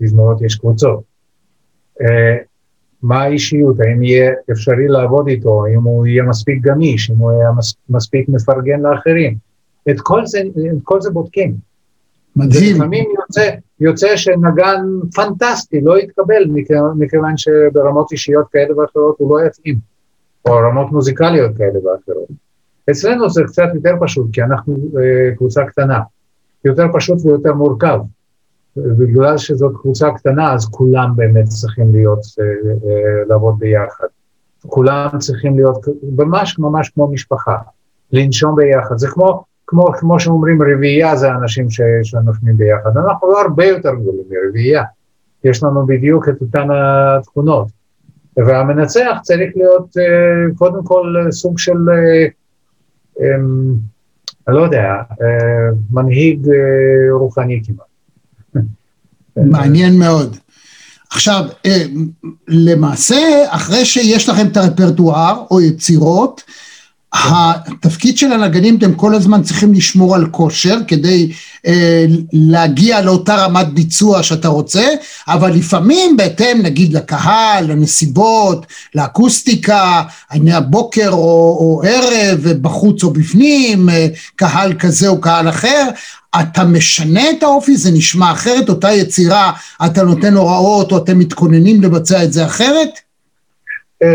בתזמורות 0.00 0.42
יש 0.42 0.54
קבוצות. 0.54 1.02
אה, 2.00 2.36
מה 3.02 3.22
האישיות, 3.22 3.80
האם 3.80 4.02
יהיה 4.02 4.32
אפשרי 4.52 4.88
לעבוד 4.88 5.28
איתו, 5.28 5.66
האם 5.66 5.82
הוא 5.82 6.06
יהיה 6.06 6.22
מספיק 6.22 6.62
גמיש, 6.62 7.10
אם 7.10 7.16
הוא 7.16 7.32
יהיה 7.32 7.50
מספיק 7.88 8.28
מפרגן 8.28 8.80
לאחרים. 8.80 9.36
את 9.90 10.00
כל 10.00 10.26
זה, 10.26 10.40
את 10.40 10.82
כל 10.82 11.00
זה 11.00 11.10
בודקים. 11.10 11.71
מדהים. 12.36 12.76
לפעמים 12.76 13.04
יוצא, 13.20 13.50
יוצא 13.80 14.16
שנגן 14.16 14.84
פנטסטי 15.14 15.80
לא 15.80 15.98
יתקבל, 15.98 16.44
מכיוון 16.96 17.36
שברמות 17.36 18.12
אישיות 18.12 18.46
כאלה 18.52 18.78
ואחרות 18.78 19.16
הוא 19.18 19.30
לא 19.30 19.46
יתאים, 19.46 19.78
או 20.44 20.52
רמות 20.52 20.92
מוזיקליות 20.92 21.56
כאלה 21.56 21.78
ואחרות. 21.78 22.28
אצלנו 22.90 23.30
זה 23.30 23.42
קצת 23.46 23.68
יותר 23.74 23.94
פשוט, 24.00 24.26
כי 24.32 24.42
אנחנו 24.42 24.74
אה, 24.74 25.36
קבוצה 25.36 25.64
קטנה. 25.64 26.00
יותר 26.64 26.86
פשוט 26.92 27.18
ויותר 27.24 27.54
מורכב. 27.54 27.98
בגלל 28.76 29.38
שזאת 29.38 29.72
קבוצה 29.80 30.08
קטנה, 30.16 30.54
אז 30.54 30.66
כולם 30.70 31.12
באמת 31.16 31.44
צריכים 31.44 31.92
להיות, 31.92 32.20
אה, 32.40 32.44
אה, 32.44 33.24
לעבוד 33.28 33.58
ביחד. 33.58 34.06
כולם 34.66 35.08
צריכים 35.18 35.56
להיות 35.56 35.86
ממש 36.16 36.58
ממש 36.58 36.90
כמו 36.90 37.08
משפחה, 37.08 37.56
לנשום 38.12 38.56
ביחד. 38.56 38.98
זה 38.98 39.08
כמו, 39.08 39.44
כמו, 39.72 39.92
כמו 39.92 40.20
שאומרים 40.20 40.58
רביעייה 40.62 41.16
זה 41.16 41.30
אנשים 41.30 41.66
שנושמים 42.02 42.56
ביחד, 42.56 42.90
אנחנו 42.96 43.32
לא 43.32 43.40
הרבה 43.40 43.64
יותר 43.64 43.94
גדולים 43.94 44.24
מרביעייה, 44.30 44.82
יש 45.44 45.62
לנו 45.62 45.86
בדיוק 45.86 46.28
את 46.28 46.40
אותן 46.40 46.68
התכונות. 46.70 47.66
והמנצח 48.36 49.18
צריך 49.22 49.50
להיות 49.56 49.86
uh, 49.96 50.58
קודם 50.58 50.84
כל 50.84 51.14
סוג 51.30 51.58
של, 51.58 51.72
uh, 51.72 53.18
um, 53.18 53.22
אני 54.48 54.56
לא 54.56 54.60
יודע, 54.60 54.94
מנהיג 55.90 56.46
רוחני 57.12 57.62
כמעט. 57.66 58.64
מעניין 59.36 59.98
מאוד. 59.98 60.36
עכשיו, 61.10 61.44
למעשה, 62.48 63.16
אחרי 63.48 63.84
שיש 63.84 64.28
לכם 64.28 64.46
את 64.46 64.56
הרפרטואר 64.56 65.44
או 65.50 65.60
יצירות, 65.60 66.42
התפקיד 67.14 68.18
של 68.18 68.32
הנגנים, 68.32 68.76
אתם 68.76 68.94
כל 68.94 69.14
הזמן 69.14 69.42
צריכים 69.42 69.72
לשמור 69.72 70.14
על 70.14 70.26
כושר 70.26 70.78
כדי 70.88 71.32
אה, 71.66 72.06
להגיע 72.32 73.00
לאותה 73.00 73.36
רמת 73.36 73.68
ביצוע 73.68 74.22
שאתה 74.22 74.48
רוצה, 74.48 74.84
אבל 75.28 75.52
לפעמים 75.52 76.16
בהתאם 76.16 76.62
נגיד 76.62 76.92
לקהל, 76.92 77.64
לנסיבות, 77.72 78.66
לאקוסטיקה, 78.94 80.02
הנה 80.30 80.56
הבוקר 80.56 81.08
או, 81.10 81.56
או 81.60 81.82
ערב, 81.84 82.40
בחוץ 82.62 83.04
או 83.04 83.10
בפנים, 83.10 83.88
אה, 83.88 84.06
קהל 84.36 84.74
כזה 84.74 85.08
או 85.08 85.20
קהל 85.20 85.48
אחר, 85.48 85.88
אתה 86.40 86.64
משנה 86.64 87.30
את 87.30 87.42
האופי, 87.42 87.76
זה 87.76 87.90
נשמע 87.90 88.32
אחרת, 88.32 88.68
אותה 88.68 88.92
יצירה, 88.92 89.52
אתה 89.86 90.02
נותן 90.02 90.34
הוראות 90.34 90.92
או 90.92 90.98
אתם 90.98 91.18
מתכוננים 91.18 91.82
לבצע 91.82 92.24
את 92.24 92.32
זה 92.32 92.46
אחרת? 92.46 92.88
אה, 94.02 94.08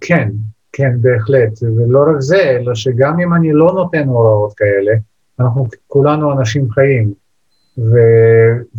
כן. 0.00 0.28
כן, 0.76 0.92
בהחלט, 1.00 1.62
ולא 1.62 2.00
רק 2.00 2.20
זה, 2.20 2.42
אלא 2.42 2.74
שגם 2.74 3.20
אם 3.20 3.34
אני 3.34 3.52
לא 3.52 3.72
נותן 3.72 4.08
הוראות 4.08 4.54
כאלה, 4.56 4.92
אנחנו 5.40 5.66
כולנו 5.86 6.32
אנשים 6.32 6.70
חיים, 6.70 7.12
ו, 7.78 7.96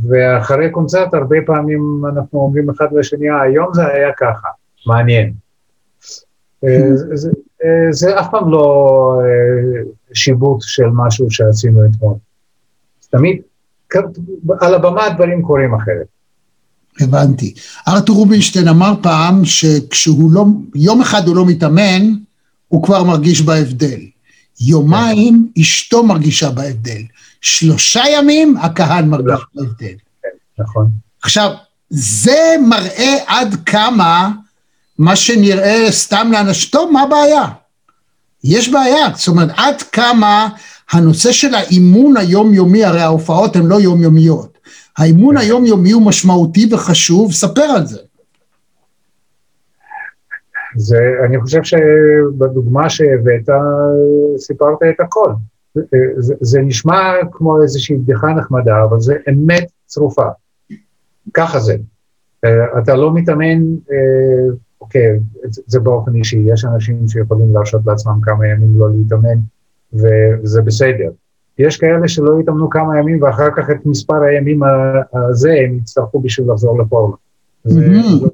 ואחרי 0.10 0.71
קונצרט 0.71 1.13
הרבה 1.13 1.38
פעמים 1.45 2.01
אנחנו 2.10 2.39
אומרים 2.39 2.69
אחד 2.69 2.88
לשני, 2.93 3.29
אה, 3.29 3.41
היום 3.41 3.73
זה 3.73 3.88
היה 3.88 4.10
ככה, 4.17 4.47
מעניין. 4.88 5.33
אה, 6.63 6.95
זה, 6.95 7.15
זה, 7.15 7.31
אה, 7.63 7.91
זה 7.91 8.19
אף 8.19 8.27
פעם 8.31 8.51
לא 8.51 9.21
שיבוט 10.13 10.62
של 10.62 10.88
משהו 10.93 11.31
שעשינו 11.31 11.86
אתמול. 11.86 12.15
תמיד, 13.10 13.41
על 14.60 14.73
הבמה 14.73 15.05
הדברים 15.05 15.41
קורים 15.41 15.73
אחרת. 15.73 16.07
הבנתי. 16.99 17.53
ארתור 17.88 18.15
רובינשטיין 18.15 18.67
אמר 18.67 18.93
פעם 19.01 19.45
שכשהוא 19.45 20.31
לא, 20.31 20.45
יום 20.75 21.01
אחד 21.01 21.27
הוא 21.27 21.36
לא 21.36 21.45
מתאמן, 21.45 22.13
הוא 22.67 22.83
כבר 22.83 23.03
מרגיש 23.03 23.41
בהבדל. 23.41 23.99
יומיים 24.62 25.47
אשתו 25.62 26.03
מרגישה 26.03 26.49
בהבדל. 26.49 27.01
שלושה 27.41 28.03
ימים 28.13 28.57
הקהל 28.57 29.05
מרגיש 29.05 29.33
נכון. 29.33 29.47
בהבדל. 29.55 29.95
נכון. 30.60 30.89
עכשיו, 31.23 31.51
זה 31.89 32.55
מראה 32.67 33.17
עד 33.27 33.55
כמה 33.65 34.31
מה 34.99 35.15
שנראה 35.15 35.88
סתם 35.91 36.29
לאנשים, 36.31 36.69
טוב, 36.71 36.91
מה 36.91 37.01
הבעיה? 37.01 37.45
יש 38.43 38.69
בעיה, 38.69 39.07
זאת 39.15 39.27
אומרת, 39.27 39.49
עד 39.57 39.81
כמה 39.81 40.49
הנושא 40.91 41.31
של 41.31 41.55
האימון 41.55 42.17
היומיומי, 42.17 42.86
הרי 42.86 43.01
ההופעות 43.01 43.55
הן 43.55 43.65
לא 43.65 43.81
יומיומיות. 43.81 44.57
האימון 44.97 45.38
היומיומי 45.38 45.91
הוא 45.91 46.05
משמעותי 46.05 46.69
וחשוב, 46.73 47.31
ספר 47.31 47.62
על 47.62 47.86
זה. 47.86 47.99
זה, 50.75 50.99
אני 51.25 51.39
חושב 51.41 51.63
שבדוגמה 51.63 52.89
שהבאת, 52.89 53.49
סיפרת 54.38 54.77
את 54.89 54.99
הכל. 54.99 55.33
זה, 56.17 56.36
זה 56.41 56.62
נשמע 56.62 57.13
כמו 57.31 57.62
איזושהי 57.62 57.97
בדיחה 57.97 58.27
נחמדה, 58.27 58.83
אבל 58.83 58.99
זה 58.99 59.15
אמת 59.29 59.67
צרופה. 59.86 60.27
ככה 61.33 61.60
זה. 61.60 61.77
אה, 62.45 62.79
אתה 62.79 62.95
לא 62.95 63.13
מתאמן, 63.13 63.62
אה, 63.91 64.53
אוקיי, 64.81 65.19
זה 65.67 65.79
באופן 65.79 66.15
אישי, 66.15 66.43
יש 66.45 66.65
אנשים 66.65 67.07
שיכולים 67.07 67.53
להרשות 67.53 67.81
לעצמם 67.86 68.19
כמה 68.21 68.47
ימים 68.47 68.79
לא 68.79 68.88
להתאמן, 68.89 69.39
וזה 69.93 70.62
בסדר. 70.62 71.12
יש 71.60 71.78
כאלה 71.78 72.08
שלא 72.08 72.39
יתאמנו 72.41 72.70
כמה 72.70 73.00
ימים, 73.00 73.24
ואחר 73.24 73.48
כך 73.58 73.70
את 73.70 73.86
מספר 73.86 74.22
הימים 74.24 74.62
הזה 75.13 75.54
הם 75.63 75.78
יצטרכו 75.78 76.20
בשביל 76.20 76.52
לחזור. 76.52 76.78
זה 77.63 77.82
לא, 77.82 78.30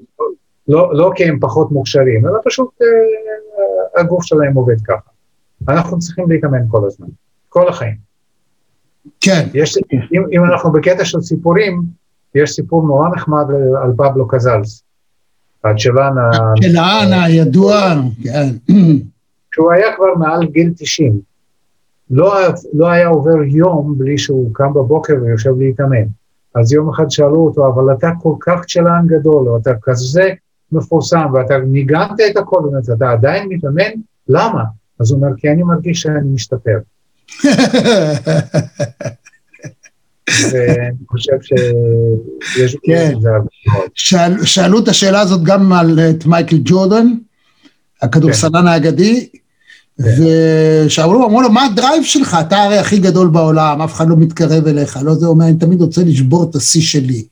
לא, 0.68 0.96
לא 0.96 1.12
כי 1.16 1.24
הם 1.24 1.40
פחות 1.40 1.72
מוכשרים, 1.72 2.28
אלא 2.28 2.40
פשוט 2.46 2.70
אה, 2.82 4.02
הגוף 4.02 4.24
שלהם 4.24 4.54
עובד 4.54 4.82
ככה. 4.82 5.10
אנחנו 5.70 6.00
צריכים 6.00 6.30
להתאמן 6.30 6.68
כל 6.68 6.86
הזמן, 6.86 7.08
כל 7.50 7.70
החיים. 7.70 7.96
כן. 9.22 9.48
יש, 9.54 9.78
אם, 9.94 10.24
אם 10.32 10.46
אנחנו 10.46 10.72
בקטע 10.72 11.06
של 11.06 11.22
סיפורים, 11.22 11.84
יש 12.36 12.52
סיפור 12.52 12.88
נורא 12.88 13.10
נחמד 13.10 13.46
על 13.84 13.92
פבלו 13.98 14.28
קזלס, 14.28 14.84
הצ'לן 15.64 16.18
ה... 16.18 16.30
הצ'לן 16.58 17.20
הידוע, 17.26 17.94
כן. 18.24 18.74
שהוא 19.54 19.72
היה 19.72 19.96
כבר 19.96 20.16
מעל 20.20 20.46
גיל 20.46 20.74
90. 20.78 21.33
לא, 22.14 22.36
לא 22.74 22.88
היה 22.90 23.08
עובר 23.08 23.44
יום 23.44 23.96
בלי 23.98 24.18
שהוא 24.18 24.54
קם 24.54 24.74
בבוקר 24.74 25.14
ויושב 25.22 25.58
להתאמן. 25.60 26.06
אז 26.56 26.74
יום 26.74 26.90
אחד 26.90 27.10
שאלו 27.10 27.46
אותו, 27.46 27.68
אבל 27.68 27.94
אתה 27.94 28.10
כל 28.22 28.34
כך 28.40 28.66
צ'לן 28.66 29.06
גדול, 29.08 29.50
או 29.50 29.58
אתה 29.58 29.72
כזה 29.82 30.30
מפורסם, 30.72 31.26
ואתה 31.34 31.58
ניגנת 31.58 32.20
את 32.32 32.38
הכל, 32.38 32.70
ואתה 32.90 33.12
עדיין 33.12 33.50
מתאמן, 33.50 33.92
למה? 34.28 34.64
אז 35.00 35.12
הוא 35.12 35.20
אומר, 35.20 35.36
כי 35.38 35.50
אני 35.50 35.64
מרגיש 35.64 36.02
שאני 36.02 36.30
משתפר. 36.34 36.80
ואני 40.52 41.06
חושב 41.08 41.38
שיש... 41.42 42.78
כן. 42.84 43.14
שאל, 43.94 44.44
שאלו 44.46 44.80
את 44.80 44.88
השאלה 44.88 45.22
הזאת 45.22 45.44
גם 45.44 45.74
על 45.74 46.00
את 46.10 46.26
מייקל 46.26 46.58
ג'ורדן, 46.64 47.08
הכדורסלן 48.02 48.68
האגדי, 48.68 49.30
כן. 49.32 49.38
ושאלו, 50.00 51.26
אמרו 51.26 51.42
לו, 51.42 51.50
מה 51.50 51.66
הדרייב 51.66 52.04
שלך? 52.04 52.38
אתה 52.42 52.64
הרי 52.64 52.78
הכי 52.78 53.00
גדול 53.00 53.28
בעולם, 53.28 53.82
אף 53.82 53.94
אחד 53.94 54.10
לא 54.10 54.16
מתקרב 54.18 54.68
אליך. 54.68 55.00
לא, 55.04 55.16
זה 55.16 55.26
אומר, 55.26 55.46
אני 55.46 55.56
תמיד 55.56 55.82
רוצה 55.82 56.02
לשבור 56.04 56.44
את 56.50 56.56
השיא 56.56 56.82
שלי. 56.82 57.24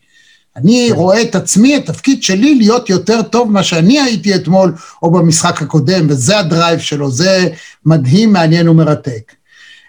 אני 0.56 0.86
כן. 0.90 0.96
רואה 0.96 1.22
את 1.22 1.36
עצמי, 1.36 1.76
התפקיד 1.76 2.24
שלי 2.24 2.56
להיות 2.56 2.90
יותר 2.90 3.22
טוב 3.22 3.50
ממה 3.50 3.64
שאני 3.64 4.00
הייתי 4.00 4.36
אתמול 4.36 4.74
או 5.04 5.12
במשחק 5.12 5.62
הקודם, 5.62 6.06
וזה 6.10 6.40
הדרייב 6.40 6.80
שלו, 6.80 7.12
זה 7.12 7.48
מדהים, 7.86 8.34
מעניין 8.34 8.70
ומרתק. 8.70 9.32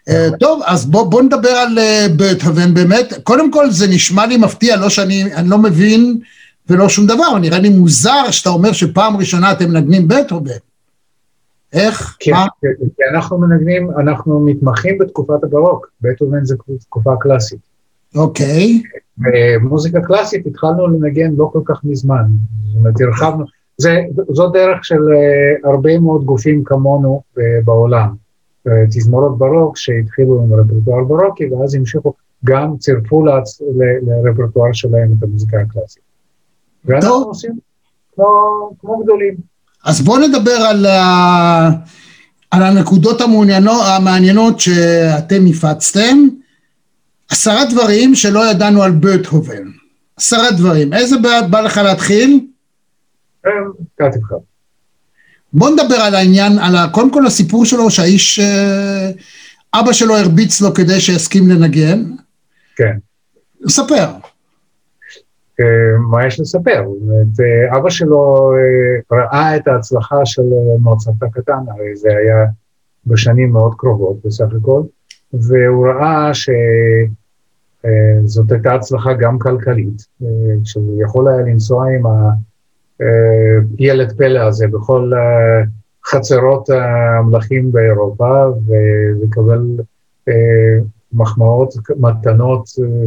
אה, 0.08 0.28
טוב, 0.40 0.60
אז 0.66 0.84
בוא, 0.84 1.02
בוא 1.02 1.22
נדבר 1.22 1.48
על 1.48 1.78
אה, 1.78 2.06
בטהובן 2.16 2.74
באמת. 2.74 3.12
קודם 3.22 3.50
כל, 3.50 3.70
זה 3.70 3.86
נשמע 3.86 4.26
לי 4.26 4.36
מפתיע, 4.36 4.76
לא 4.76 4.88
שאני 4.88 5.24
לא 5.44 5.58
מבין 5.58 6.18
ולא 6.68 6.88
שום 6.88 7.06
דבר, 7.06 7.38
נראה 7.38 7.58
לי 7.58 7.68
מוזר 7.68 8.30
שאתה 8.30 8.50
אומר 8.50 8.72
שפעם 8.72 9.16
ראשונה 9.16 9.52
אתם 9.52 9.70
מנגנים 9.70 10.08
בטהובן. 10.08 10.71
איך? 11.72 12.16
כן, 12.20 12.32
מה? 12.32 12.46
כי 12.60 13.02
אנחנו 13.14 13.38
מנגנים, 13.38 13.90
אנחנו 13.90 14.40
מתמחים 14.40 14.98
בתקופת 14.98 15.44
הברוק, 15.44 15.90
בטהובן 16.00 16.44
זה 16.44 16.56
תקופה 16.80 17.10
קלאסית. 17.20 17.58
אוקיי. 18.16 18.82
במוזיקה 19.18 20.00
קלאסית 20.00 20.46
התחלנו 20.46 20.86
לנגן 20.86 21.34
לא 21.36 21.50
כל 21.52 21.60
כך 21.64 21.84
מזמן, 21.84 22.24
זאת 22.66 22.76
אומרת, 22.76 22.94
הרחבנו, 23.00 23.44
זה, 23.76 24.00
זו 24.28 24.48
דרך 24.48 24.84
של 24.84 24.94
uh, 24.94 25.68
הרבה 25.68 25.98
מאוד 25.98 26.24
גופים 26.24 26.64
כמונו 26.64 27.22
uh, 27.36 27.40
בעולם. 27.64 28.14
Uh, 28.68 28.70
תזמורות 28.88 29.38
ברוק 29.38 29.76
שהתחילו 29.76 30.42
עם 30.42 30.54
רפרטואר 30.54 31.04
ברוקי, 31.04 31.50
ואז 31.50 31.74
המשיכו, 31.74 32.12
גם 32.44 32.76
צירפו. 32.76 33.24
לרפרטואר 34.02 34.72
שלהם 34.72 35.12
את 35.18 35.22
המוזיקה 35.22 35.60
הקלאסית. 35.60 36.02
ואנחנו. 36.84 37.14
עושים 37.14 37.58
כמו, 38.14 38.26
כמו 38.80 39.02
גדולים. 39.04 39.51
אז 39.84 40.00
בואו 40.00 40.28
נדבר 40.28 40.52
על, 40.52 40.86
ה... 40.86 41.70
על 42.50 42.62
הנקודות 42.62 43.20
המעניינות, 43.20 43.82
המעניינות 43.86 44.60
שאתם 44.60 45.44
הפצתם. 45.46 46.28
עשרה 47.30 47.64
דברים 47.64 48.14
שלא 48.14 48.50
ידענו 48.50 48.82
על 48.82 48.92
בטהובן. 48.92 49.62
עשרה 50.16 50.50
דברים. 50.50 50.92
איזה 50.92 51.16
בא, 51.18 51.40
בא 51.50 51.60
לך 51.60 51.76
להתחיל? 51.76 52.40
כן, 53.42 54.10
תבחר. 54.10 54.36
בוא 55.52 55.70
נדבר 55.70 55.94
על 55.94 56.14
העניין, 56.14 56.58
על 56.58 56.76
ה, 56.76 56.88
קודם 56.88 57.10
כל 57.10 57.26
הסיפור 57.26 57.64
שלו 57.64 57.90
שהאיש, 57.90 58.38
אה, 58.38 59.10
אבא 59.74 59.92
שלו 59.92 60.16
הרביץ 60.16 60.60
לו 60.60 60.74
כדי 60.74 61.00
שיסכים 61.00 61.50
לנגן. 61.50 62.04
כן. 62.76 62.96
ספר. 63.68 64.06
אה, 65.60 65.98
מה 66.10 66.26
יש 66.26 66.40
לספר? 66.40 66.84
אה, 67.40 67.78
אבא 67.78 67.90
שלו 67.90 68.52
ראה 69.12 69.56
את 69.56 69.68
ההצלחה 69.68 70.16
של 70.24 70.42
מוצרט 70.80 71.22
הקטן, 71.22 71.64
הרי 71.68 71.96
זה 71.96 72.08
היה 72.08 72.46
בשנים 73.06 73.50
מאוד 73.52 73.74
קרובות 73.74 74.16
בסך 74.24 74.46
הכל, 74.60 74.82
והוא 75.32 75.86
ראה 75.88 76.34
ש... 76.34 76.50
אה, 77.84 78.20
זאת 78.24 78.52
הייתה 78.52 78.74
הצלחה 78.74 79.12
גם 79.12 79.38
כלכלית, 79.38 80.06
אה, 80.22 80.28
שהוא 80.64 81.02
יכול 81.02 81.28
היה 81.28 81.40
לנסוע 81.40 81.86
עם 81.88 82.02
הילד 83.78 84.10
אה, 84.10 84.16
פלא 84.16 84.38
הזה 84.38 84.66
בכל 84.68 85.12
חצרות 86.06 86.70
המלכים 86.70 87.72
באירופה 87.72 88.44
ולקבל 88.66 89.66
מחמאות, 91.12 91.74
מתנות 91.96 92.64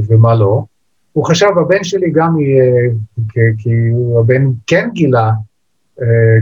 ומה 0.08 0.36
לא. 0.36 0.64
הוא 1.16 1.26
חשב, 1.26 1.48
הבן 1.62 1.84
שלי 1.84 2.12
גם 2.12 2.40
יהיה, 2.40 2.90
כי 3.58 3.70
הבן 4.20 4.48
כן 4.68 4.90
גילה 4.94 5.32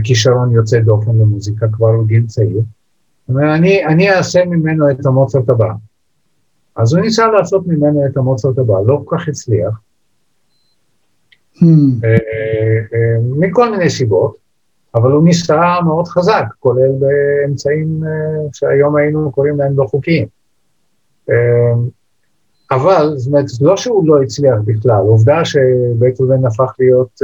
כישרון 0.04 0.52
יוצא 0.52 0.80
דופן 0.80 1.10
למוזיקה 1.18 1.66
כבר 1.72 2.00
בגיל 2.00 2.26
צעיר. 2.26 2.62
אני, 3.28 3.86
אני 3.86 4.10
אעשה 4.10 4.44
ממנו 4.44 4.90
את 4.90 5.06
המוצרט 5.06 5.48
הבא. 5.50 5.72
אז 6.76 6.94
הוא 6.94 7.02
ניסה 7.02 7.26
לעשות 7.26 7.66
ממנו 7.66 8.06
את 8.06 8.16
המוצרט 8.16 8.58
הבא, 8.58 8.74
לא 8.86 9.02
כל 9.04 9.16
כך 9.16 9.28
הצליח, 9.28 9.80
hmm. 11.54 11.64
אה, 12.04 12.16
אה, 12.94 13.18
מכל 13.38 13.70
מיני 13.70 13.90
סיבות, 13.90 14.36
אבל 14.94 15.12
הוא 15.12 15.24
ניסה 15.24 15.80
מאוד 15.84 16.08
חזק, 16.08 16.44
כולל 16.58 16.92
באמצעים 16.98 18.00
אה, 18.06 18.10
שהיום 18.52 18.96
היינו 18.96 19.32
קוראים 19.32 19.58
להם 19.58 19.78
לא 19.78 19.84
חוקיים. 19.84 20.26
אבל, 22.74 23.12
זאת 23.16 23.26
אומרת, 23.26 23.44
לא 23.60 23.76
שהוא 23.76 24.08
לא 24.08 24.22
הצליח 24.22 24.54
בכלל, 24.64 25.02
עובדה 25.02 25.44
שבטהובן 25.44 26.46
הפך 26.46 26.72
להיות 26.78 27.20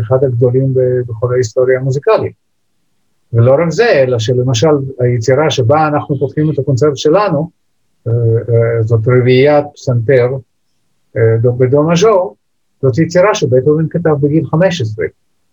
אחד 0.00 0.24
הגדולים 0.24 0.74
בכל 1.06 1.32
ההיסטוריה 1.32 1.78
המוזיקלית. 1.78 2.32
ולא 3.32 3.56
רק 3.62 3.70
זה, 3.70 3.90
אלא 3.92 4.18
שלמשל 4.18 4.68
היצירה 4.98 5.50
שבה 5.50 5.88
אנחנו 5.88 6.18
פותחים 6.18 6.50
את 6.50 6.58
הקונצרט 6.58 6.96
שלנו, 6.96 7.50
אה, 8.06 8.12
אה, 8.12 8.82
זאת 8.82 9.00
רביעיית 9.06 9.64
פסנתר 9.74 10.28
אה, 11.16 11.50
בדו 11.58 11.82
מז'ור, 11.82 12.36
זאת 12.82 12.98
יצירה 12.98 13.34
שבטהובן 13.34 13.88
כתב 13.88 14.10
בגיל 14.20 14.46
15. 14.46 15.06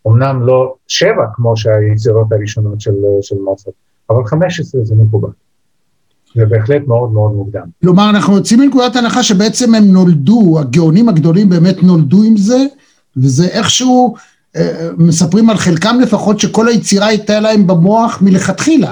אמנם 0.08 0.41
לא 0.41 0.75
שבע 0.88 1.25
כמו 1.34 1.58
שהיצירות 1.58 2.32
הראשונות 2.32 2.82
של, 2.82 2.95
של 3.21 3.36
מוצרט, 3.36 3.73
אבל 4.10 4.25
15 4.25 4.84
זה 4.84 4.95
מקובל. 4.95 5.30
זה 6.35 6.45
בהחלט 6.45 6.81
מאוד 6.87 7.11
מאוד 7.11 7.33
מוקדם. 7.33 7.65
כלומר, 7.81 8.09
אנחנו 8.09 8.35
יוצאים 8.35 8.59
מנקודת 8.59 8.95
הנחה 8.95 9.23
שבעצם 9.23 9.75
הם 9.75 9.83
נולדו, 9.83 10.59
הגאונים 10.59 11.09
הגדולים 11.09 11.49
באמת 11.49 11.83
נולדו 11.83 12.23
עם 12.23 12.37
זה, 12.37 12.65
וזה 13.17 13.45
איכשהו, 13.45 14.15
אה, 14.55 14.89
מספרים 14.97 15.49
על 15.49 15.57
חלקם 15.57 15.97
לפחות, 16.01 16.39
שכל 16.39 16.67
היצירה 16.67 17.07
הייתה 17.07 17.39
להם 17.39 17.67
במוח 17.67 18.21
מלכתחילה. 18.21 18.91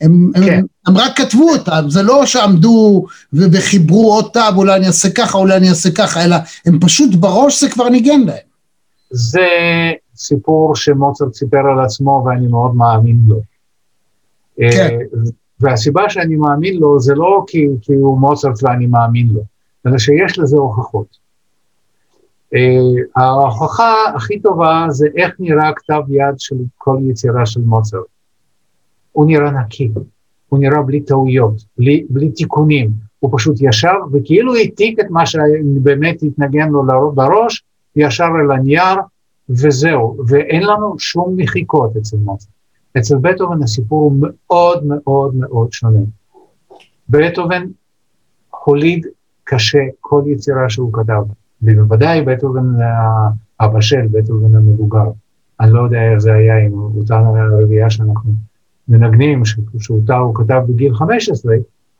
הם, 0.00 0.30
כן. 0.34 0.42
הם, 0.42 0.64
הם 0.86 0.98
רק 0.98 1.16
כתבו 1.16 1.50
אותם, 1.50 1.84
זה 1.88 2.02
לא 2.02 2.26
שעמדו 2.26 3.04
וחיברו 3.32 4.16
אותה, 4.16 4.48
ואולי 4.54 4.76
אני 4.76 4.86
אעשה 4.86 5.10
ככה, 5.10 5.38
אולי 5.38 5.56
אני 5.56 5.68
אעשה 5.68 5.90
ככה, 5.90 6.24
אלא 6.24 6.36
הם 6.66 6.78
פשוט 6.80 7.14
בראש 7.14 7.64
זה 7.64 7.70
כבר 7.70 7.88
ניגן 7.88 8.20
להם. 8.20 8.46
זה 9.10 9.46
סיפור 10.16 10.76
שמוצרט 10.76 11.34
סיפר 11.34 11.58
על 11.58 11.84
עצמו 11.84 12.24
ואני 12.26 12.46
מאוד 12.46 12.76
מאמין 12.76 13.18
לו. 13.28 13.40
כן. 14.56 14.98
והסיבה 15.64 16.10
שאני 16.10 16.36
מאמין 16.36 16.76
לו 16.76 17.00
זה 17.00 17.14
לא 17.14 17.44
כי, 17.46 17.66
כי 17.80 17.92
הוא 17.92 18.18
מוצרט 18.18 18.62
ואני 18.62 18.86
מאמין 18.86 19.28
לו, 19.28 19.40
אלא 19.86 19.98
שיש 19.98 20.38
לזה 20.38 20.56
הוכחות. 20.56 21.24
Uh, 22.54 22.58
ההוכחה 23.16 23.94
הכי 24.14 24.40
טובה 24.40 24.86
זה 24.88 25.08
איך 25.16 25.34
נראה 25.38 25.72
כתב 25.76 26.00
יד 26.08 26.34
של 26.38 26.56
כל 26.78 26.96
יצירה 27.10 27.46
של 27.46 27.60
מוצרט. 27.60 28.04
הוא 29.12 29.26
נראה 29.26 29.50
נקי, 29.50 29.90
הוא 30.48 30.60
נראה 30.60 30.82
בלי 30.82 31.00
טעויות, 31.00 31.54
בלי, 31.78 32.04
בלי 32.10 32.30
תיקונים, 32.30 32.90
הוא 33.18 33.30
פשוט 33.38 33.56
ישב 33.60 33.94
וכאילו 34.12 34.54
העתיק 34.54 35.00
את 35.00 35.06
מה 35.10 35.26
שבאמת 35.26 36.22
התנגן 36.22 36.68
לו 36.68 37.12
בראש, 37.14 37.64
ישר 37.96 38.28
אל 38.44 38.52
הנייר, 38.52 38.96
וזהו, 39.50 40.16
ואין 40.28 40.62
לנו 40.62 40.98
שום 40.98 41.34
מחיקות 41.36 41.96
אצל 41.96 42.16
מוצרט. 42.16 42.53
אצל 42.98 43.16
בטהובן 43.20 43.62
הסיפור 43.62 44.00
הוא 44.00 44.12
מאוד 44.20 44.86
מאוד 44.86 45.34
מאוד 45.34 45.72
שונה. 45.72 46.00
בטהובן 47.08 47.66
הוליד 48.64 49.06
קשה 49.44 49.82
כל 50.00 50.22
יצירה 50.26 50.70
שהוא 50.70 50.92
כתב, 50.92 51.22
ובוודאי 51.62 52.22
בטהובן 52.22 52.66
הבשל, 53.60 54.06
בטהובן 54.10 54.56
המבוגר. 54.56 55.10
אני 55.60 55.72
לא 55.72 55.82
יודע 55.82 56.02
איך 56.12 56.18
זה 56.18 56.32
היה 56.32 56.58
עם 56.58 56.72
אותה 56.72 57.16
הרביעייה 57.16 57.90
שאנחנו 57.90 58.30
מנגנים, 58.88 59.42
שאותה 59.78 60.16
הוא 60.16 60.34
כתב 60.34 60.62
בגיל 60.68 60.94
15, 60.94 61.54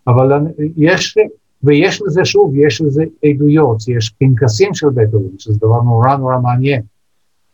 אבל 0.06 0.32
יש, 0.76 1.18
ויש 1.62 2.02
לזה 2.02 2.24
שוב, 2.24 2.52
יש 2.56 2.80
לזה 2.80 3.04
עדויות, 3.24 3.88
יש 3.88 4.10
פנקסים 4.10 4.74
של 4.74 4.88
בטהובן, 4.88 5.38
שזה 5.38 5.58
דבר 5.58 5.82
נורא 5.82 6.16
נורא 6.16 6.38
מעניין. 6.38 6.82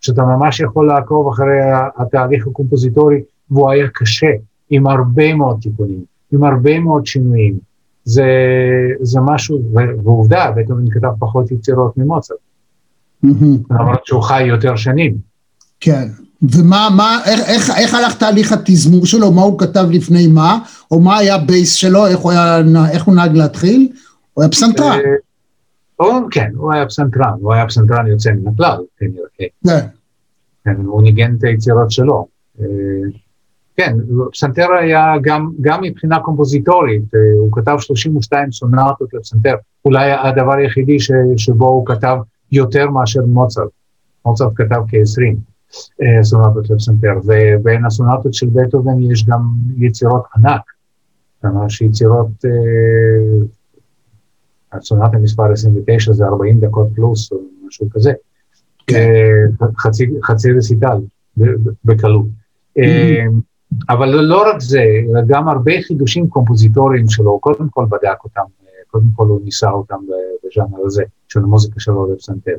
שאתה 0.01 0.23
ממש 0.23 0.61
יכול 0.61 0.87
לעקוב 0.87 1.29
אחרי 1.29 1.59
התהליך 1.97 2.47
הקומפוזיטורי, 2.47 3.23
והוא 3.51 3.71
היה 3.71 3.89
קשה, 3.89 4.31
עם 4.71 4.87
הרבה 4.87 5.35
מאוד 5.35 5.59
תיקונים, 5.63 6.05
עם 6.33 6.45
הרבה 6.45 6.79
מאוד 6.79 7.07
שינויים. 7.07 7.59
זה, 8.05 8.25
זה 9.01 9.21
משהו, 9.21 9.61
ועובדה, 10.05 10.51
בטהובן 10.57 10.91
כתב 10.91 11.09
פחות 11.19 11.51
יצירות 11.51 11.99
ממוצרט. 11.99 12.39
למרות 13.71 14.07
שהוא 14.07 14.23
חי 14.23 14.43
יותר 14.43 14.77
שנים. 14.77 15.17
כן, 15.81 16.09
ומה, 16.43 16.89
מה, 16.97 17.21
איך, 17.27 17.41
איך, 17.41 17.71
איך 17.77 17.95
הלך 17.95 18.15
תהליך 18.15 18.53
התזמור 18.53 19.07
שלו, 19.07 19.33
מה 19.33 19.43
הוא 19.43 19.59
כתב 19.59 19.87
לפני 19.91 20.27
מה, 20.27 20.59
או 20.91 21.01
מה 21.01 21.19
היה 21.19 21.39
בייס 21.39 21.75
שלו, 21.75 22.07
איך 22.07 22.19
הוא, 22.19 22.33
היה, 22.33 22.59
איך 22.91 23.05
הוא 23.05 23.15
נהג 23.15 23.37
להתחיל? 23.37 23.89
הוא 24.35 24.43
היה 24.43 24.51
פסנתרן. 24.51 24.99
או, 26.01 26.07
כן, 26.31 26.51
הוא 26.55 26.73
היה 26.73 26.87
פסנתרן, 26.87 27.33
הוא 27.41 27.53
היה 27.55 27.67
פסנתרן 27.67 28.07
יוצא 28.07 28.31
מן 28.31 28.53
הכלל, 28.53 28.79
כנראה. 28.99 29.49
כן. 29.65 29.87
כן, 30.65 30.77
הוא 30.85 31.03
ניגן 31.03 31.35
את 31.39 31.45
היצירות 31.45 31.91
שלו. 31.91 32.27
כן, 33.81 33.97
פסנתר 34.33 34.67
היה 34.81 35.15
גם, 35.23 35.51
גם 35.61 35.83
מבחינה 35.83 36.21
קומפוזיטורית, 36.21 37.03
הוא 37.39 37.49
כתב 37.53 37.77
32 37.79 38.53
סונטות 38.53 39.15
לפסנתר, 39.15 39.55
אולי 39.85 40.13
הדבר 40.13 40.53
היחידי 40.53 41.01
ש, 41.01 41.11
שבו 41.37 41.69
הוא 41.69 41.87
כתב 41.87 42.17
יותר 42.53 42.91
מאשר 42.91 43.21
מוצרט. 43.27 43.69
מוצרט 44.27 44.53
כתב 44.55 44.81
כ-20 44.89 46.05
סונטות 46.23 46.71
לפסנתר, 46.71 47.13
ובין 47.25 47.85
הסונטות 47.85 48.35
של 48.35 48.47
בטהובן 48.53 49.03
יש 49.03 49.27
גם 49.27 49.41
יצירות 49.77 50.23
ענק, 50.37 50.63
ממש 51.45 51.81
יצירות, 51.81 52.45
הסונטה 54.73 55.19
מספר 55.19 55.53
29 55.53 56.13
זה 56.13 56.25
40 56.25 56.61
דקות 56.61 56.89
פלוס 56.95 57.33
או 57.33 57.39
משהו 57.67 57.87
כזה, 57.91 58.13
חצי, 59.79 60.11
חצי 60.23 60.53
רסיטל 60.53 60.99
בקלות. 61.85 62.27
אבל 63.91 64.09
לא 64.09 64.43
רק 64.51 64.61
זה, 64.61 64.83
אלא 64.83 65.21
גם 65.27 65.49
הרבה 65.49 65.73
חידושים 65.83 66.29
קומפוזיטוריים 66.29 67.09
שלו, 67.09 67.39
קודם 67.39 67.69
כל 67.71 67.87
בדק 67.89 68.25
אותם, 68.25 68.43
קודם 68.91 69.07
כל 69.17 69.27
הוא 69.27 69.41
ניסה 69.45 69.71
אותם 69.71 69.97
בז'אנר 70.45 70.87
הזה, 70.87 71.03
של 71.29 71.41
המוזיקה 71.41 71.81
שלו 71.81 72.13
לפסנתר. 72.15 72.57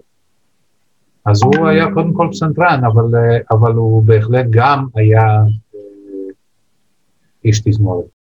אז 1.26 1.44
הוא 1.44 1.68
היה 1.68 1.86
קודם 1.94 2.14
כל 2.14 2.28
פסנתרן, 2.32 2.82
אבל, 2.86 3.06
אבל 3.52 3.74
הוא 3.74 4.04
בהחלט 4.04 4.46
גם 4.50 4.86
היה 4.96 5.24
איש 7.46 7.60
תזמורת. 7.60 8.21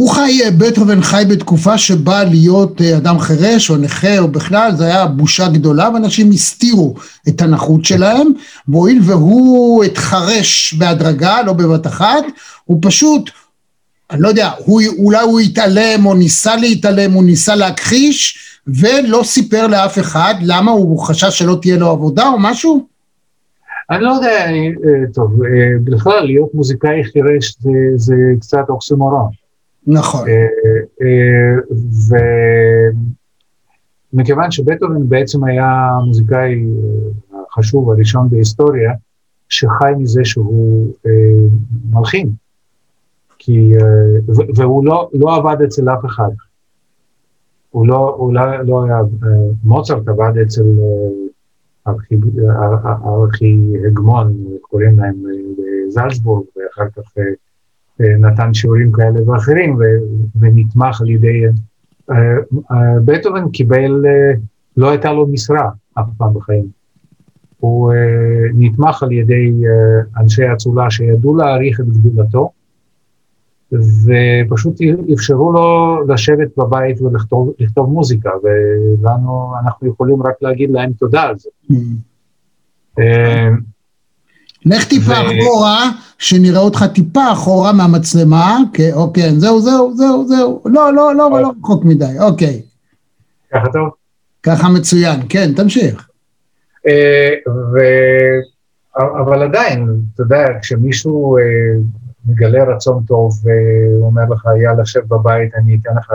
הוא 0.00 0.10
חי, 0.10 0.40
בטהובן 0.58 1.02
חי 1.02 1.24
בתקופה 1.30 1.78
שבה 1.78 2.24
להיות 2.24 2.80
אדם 2.82 3.18
חירש 3.18 3.70
או 3.70 3.76
נכה 3.76 4.18
או 4.18 4.28
בכלל, 4.28 4.70
זה 4.76 4.84
היה 4.84 5.06
בושה 5.06 5.48
גדולה 5.48 5.90
ואנשים 5.94 6.30
הסתירו 6.30 6.94
את 7.28 7.42
הנכות 7.42 7.84
שלהם, 7.84 8.26
והואיל 8.68 9.00
והוא 9.02 9.84
התחרש 9.84 10.74
בהדרגה, 10.78 11.42
לא 11.42 11.52
בבת 11.52 11.86
אחת, 11.86 12.24
הוא 12.64 12.78
פשוט, 12.82 13.30
אני 14.10 14.20
לא 14.20 14.28
יודע, 14.28 14.50
הוא, 14.58 14.82
אולי 14.98 15.22
הוא 15.22 15.40
התעלם 15.40 16.06
או 16.06 16.14
ניסה 16.14 16.56
להתעלם, 16.56 17.12
הוא 17.12 17.24
ניסה 17.24 17.54
להכחיש, 17.54 18.38
ולא 18.66 19.20
סיפר 19.24 19.66
לאף 19.66 19.98
אחד, 19.98 20.34
למה 20.42 20.70
הוא 20.70 20.98
חשש 20.98 21.38
שלא 21.38 21.58
תהיה 21.62 21.76
לו 21.76 21.90
עבודה 21.90 22.28
או 22.28 22.38
משהו? 22.38 22.86
אני 23.90 24.04
לא 24.04 24.10
יודע, 24.10 24.46
טוב, 25.14 25.30
בכלל 25.84 26.24
להיות 26.24 26.54
מוזיקאי 26.54 27.04
חירש 27.12 27.56
זה, 27.60 27.70
זה 27.94 28.14
קצת 28.40 28.64
אוקסימורון. 28.68 29.39
נכון. 29.86 30.28
ומכיוון 34.12 34.50
שבטהובן 34.50 35.08
בעצם 35.08 35.44
היה 35.44 35.88
המוזיקאי 36.00 36.64
החשוב 37.50 37.90
הראשון 37.90 38.28
בהיסטוריה, 38.30 38.92
שחי 39.48 39.92
מזה 39.98 40.24
שהוא 40.24 40.92
מלחין. 41.90 42.30
כי, 43.38 43.72
והוא 44.56 44.84
לא, 44.84 45.10
לא 45.12 45.36
עבד 45.36 45.62
אצל 45.62 45.88
אף 45.90 46.04
אחד. 46.04 46.30
הוא 47.70 47.86
לא, 47.86 48.14
הוא 48.18 48.34
לא, 48.34 48.62
לא 48.62 48.84
היה, 48.84 49.00
מוצרט 49.64 50.08
עבד 50.08 50.38
אצל 50.42 50.64
ארכי 53.06 53.72
הגמון, 53.86 54.44
קוראים 54.60 54.98
להם 54.98 55.24
בזלצבורג, 55.58 56.44
ואחר 56.56 56.90
כך 56.96 57.12
נתן 58.00 58.54
שיעורים 58.54 58.92
כאלה 58.92 59.30
ואחרים 59.30 59.78
ונתמך 60.40 61.00
על 61.00 61.10
ידי, 61.10 61.42
בטהובן 63.04 63.50
קיבל, 63.50 64.04
לא 64.76 64.90
הייתה 64.90 65.12
לו 65.12 65.26
משרה 65.26 65.70
אף 65.94 66.06
פעם 66.16 66.34
בחיים. 66.34 66.66
הוא 67.58 67.92
נתמך 68.54 69.02
על 69.02 69.12
ידי 69.12 69.52
אנשי 70.16 70.52
אצולה 70.52 70.90
שידעו 70.90 71.36
להעריך 71.36 71.80
את 71.80 71.86
גדולתו, 71.86 72.50
ופשוט 73.72 74.80
אפשרו 75.14 75.52
לו 75.52 75.98
לשבת 76.08 76.48
בבית 76.56 77.00
ולכתוב 77.00 77.92
מוזיקה, 77.92 78.30
ולנו, 78.42 79.52
אנחנו 79.64 79.88
יכולים 79.88 80.22
רק 80.22 80.34
להגיד 80.42 80.70
להם 80.70 80.92
תודה 80.92 81.22
על 81.22 81.34
זה. 81.38 81.50
לך 84.66 84.84
טיפה 84.84 85.12
אחורה, 85.12 85.90
שנראה 86.18 86.60
אותך 86.60 86.84
טיפה 86.94 87.32
אחורה 87.32 87.72
מהמצלמה, 87.72 88.58
אוקיי, 88.92 89.30
זהו, 89.38 89.60
זהו, 89.60 89.96
זהו, 89.96 90.28
זהו, 90.28 90.62
לא, 90.64 90.94
לא, 90.94 91.14
לא, 91.14 91.30
לא 91.42 91.52
רחוק 91.60 91.84
מדי, 91.84 92.18
אוקיי. 92.20 92.62
ככה 93.52 93.72
טוב? 93.72 93.90
ככה 94.42 94.68
מצוין, 94.68 95.20
כן, 95.28 95.52
תמשיך. 95.56 96.08
אבל 98.96 99.42
עדיין, 99.42 99.88
אתה 100.14 100.22
יודע, 100.22 100.44
כשמישהו 100.62 101.36
מגלה 102.26 102.64
רצון 102.64 103.02
טוב 103.06 103.32
והוא 103.42 104.06
אומר 104.06 104.22
לך, 104.30 104.44
יאללה, 104.62 104.86
שב 104.86 105.00
בבית, 105.08 105.54
אני 105.54 105.78
אתן 105.82 105.90
לך 105.98 106.12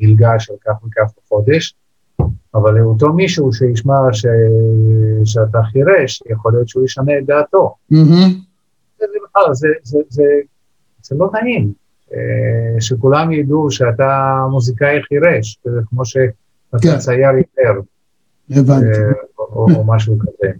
מלגה 0.00 0.38
של 0.38 0.52
כך 0.66 0.72
וכך 0.84 1.10
בחודש, 1.18 1.74
אבל 2.54 2.80
אותו 2.80 3.12
מישהו 3.12 3.52
שישמע 3.52 3.94
ש... 4.12 4.26
שאתה 5.24 5.58
חירש, 5.72 6.22
יכול 6.30 6.52
להיות 6.52 6.68
שהוא 6.68 6.84
ישנה 6.84 7.18
את 7.18 7.26
דעתו. 7.26 7.74
Mm-hmm. 7.92 7.96
זה, 8.98 9.06
זה, 9.52 9.68
זה, 9.82 9.98
זה, 10.08 10.22
זה 11.02 11.16
לא 11.18 11.30
נעים, 11.32 11.72
שכולם 12.80 13.32
ידעו 13.32 13.70
שאתה 13.70 14.40
מוזיקאי 14.50 15.02
חירש, 15.02 15.58
זה 15.64 15.80
כמו 15.90 16.04
שאתה 16.04 16.78
כן. 16.82 16.98
צייר 16.98 17.30
יותר. 17.38 17.80
הבנתי. 18.50 18.98
או, 19.38 19.66
או 19.76 19.84
משהו 19.84 20.18
כזה. 20.18 20.50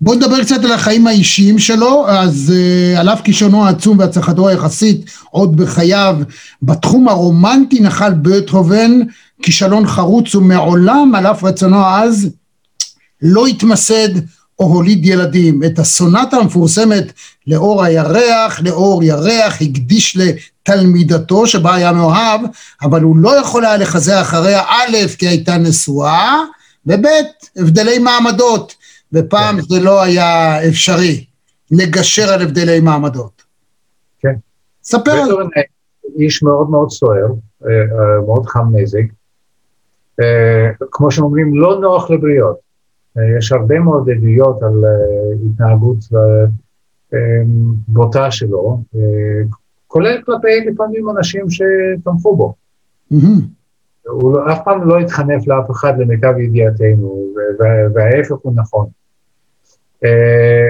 בוא 0.00 0.14
נדבר 0.14 0.42
קצת 0.42 0.64
על 0.64 0.72
החיים 0.72 1.06
האישיים 1.06 1.58
שלו, 1.58 2.08
אז 2.08 2.52
uh, 2.56 2.98
על 2.98 3.08
אף 3.08 3.20
כישרונו 3.20 3.64
העצום 3.64 3.98
והצלחתו 3.98 4.48
היחסית 4.48 5.10
עוד 5.30 5.56
בחייו, 5.56 6.16
בתחום 6.62 7.08
הרומנטי 7.08 7.80
נחל 7.80 8.12
בטהובן 8.22 8.90
כישלון 9.42 9.86
חרוץ 9.86 10.34
ומעולם 10.34 11.12
על 11.14 11.26
אף 11.26 11.44
רצונו 11.44 11.76
העז 11.76 12.30
לא 13.22 13.46
התמסד 13.46 14.08
או 14.58 14.64
הוליד 14.64 15.06
ילדים. 15.06 15.64
את 15.64 15.78
הסונטה 15.78 16.36
המפורסמת 16.36 17.12
לאור 17.46 17.84
הירח, 17.84 18.60
לאור 18.60 19.02
ירח, 19.02 19.62
הקדיש 19.62 20.16
לתלמידתו 20.16 21.46
שבה 21.46 21.74
היה 21.74 21.92
מאוהב, 21.92 22.40
אבל 22.82 23.02
הוא 23.02 23.16
לא 23.16 23.40
יכול 23.40 23.64
היה 23.64 23.76
לחזר 23.76 24.20
אחריה 24.20 24.62
א', 24.62 24.96
כי 25.18 25.28
הייתה 25.28 25.56
נשואה, 25.56 26.36
וב', 26.86 27.06
הבדלי 27.56 27.98
מעמדות, 27.98 28.74
ופעם 29.12 29.60
זה 29.60 29.80
לא 29.80 30.02
היה 30.02 30.58
אפשרי 30.68 31.24
לגשר 31.70 32.32
על 32.32 32.42
הבדלי 32.42 32.80
מעמדות. 32.80 33.42
כן. 34.20 34.34
ספר 34.84 35.12
על 35.12 35.28
זה. 35.28 35.60
איש 36.18 36.42
מאוד 36.42 36.70
מאוד 36.70 36.90
סוער, 36.90 37.26
מאוד 38.26 38.46
חם 38.46 38.64
מזג, 38.72 39.02
כמו 40.90 41.10
שאומרים, 41.10 41.54
לא 41.54 41.80
נוח 41.80 42.10
לבריות. 42.10 42.56
אה, 43.18 43.22
יש 43.38 43.52
הרבה 43.52 43.78
מאוד 43.78 44.10
עדויות 44.10 44.62
על 44.62 44.84
אה, 44.84 44.90
התנהגות 45.52 45.96
אה, 46.14 46.20
אה, 47.14 47.42
בוטה 47.88 48.30
שלו, 48.30 48.80
אה, 48.96 49.00
כולל 49.86 50.22
כלפי 50.26 50.60
לפעמים 50.66 51.10
אנשים 51.10 51.46
שתמכו 51.50 52.36
בו. 52.36 52.54
הוא 54.06 54.32
לא- 54.32 54.52
אף 54.52 54.58
פעם 54.64 54.88
לא 54.88 54.98
התחנף 55.00 55.46
לאף 55.48 55.70
אחד 55.70 55.98
למיטב 55.98 56.34
ידיעתנו, 56.38 57.26
וההפך 57.94 58.32
הוא 58.42 58.52
נכון. 58.56 58.86
אה, 60.04 60.68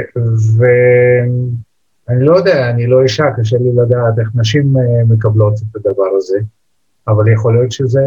ואני 0.58 2.24
לא 2.24 2.36
יודע, 2.36 2.70
אני 2.70 2.86
לא 2.86 3.02
אישה, 3.02 3.24
קשה 3.36 3.56
לי 3.58 3.72
לדעת 3.76 4.18
איך 4.18 4.28
נשים 4.34 4.76
אה, 4.76 4.82
מקבלות 5.08 5.54
את 5.54 5.76
הדבר 5.76 6.08
הזה, 6.16 6.38
אבל 7.10 7.32
יכול 7.32 7.54
להיות 7.54 7.72
שזה 7.72 8.00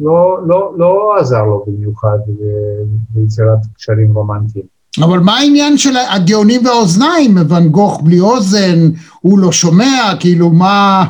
לא, 0.00 0.38
לא, 0.46 0.72
לא 0.76 1.14
עזר 1.20 1.44
לו 1.44 1.64
במיוחד 1.66 2.18
ב- 2.26 2.84
ביצירת 3.10 3.58
קשרים 3.76 4.14
רומנטיים. 4.14 4.64
אבל 4.98 5.18
מה 5.18 5.38
העניין 5.38 5.78
של 5.78 5.96
הגאונים 6.10 6.66
והאוזניים? 6.66 7.36
ואן 7.48 7.68
גוך 7.68 8.00
בלי 8.04 8.20
אוזן, 8.20 8.90
הוא 9.20 9.38
לא 9.38 9.52
שומע, 9.52 10.12
כאילו 10.20 10.50
מה... 10.50 11.04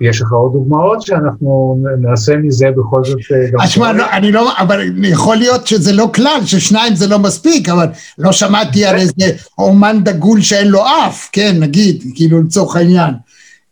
יש 0.00 0.22
לך 0.22 0.32
עוד 0.32 0.52
דוגמאות 0.52 1.02
שאנחנו 1.02 1.82
נעשה 1.98 2.36
מזה 2.36 2.66
בכל 2.76 3.04
זאת 3.04 3.18
אה, 3.32 3.50
גם... 3.50 3.60
אז 3.60 3.70
שמע, 3.70 3.92
לא, 3.92 4.04
אני 4.12 4.32
לא, 4.32 4.52
אבל 4.58 4.80
יכול 5.04 5.36
להיות 5.36 5.66
שזה 5.66 5.92
לא 5.92 6.10
כלל, 6.14 6.40
ששניים 6.44 6.94
זה 6.94 7.06
לא 7.06 7.18
מספיק, 7.18 7.68
אבל 7.68 7.86
לא 8.18 8.32
שמעתי 8.32 8.84
על 8.84 8.96
איזה 8.96 9.12
אומן 9.58 10.04
דגול 10.04 10.40
שאין 10.40 10.68
לו 10.68 10.82
אף, 10.86 11.28
כן, 11.32 11.56
נגיד, 11.60 12.04
כאילו 12.14 12.42
לצורך 12.42 12.76
העניין. 12.76 13.14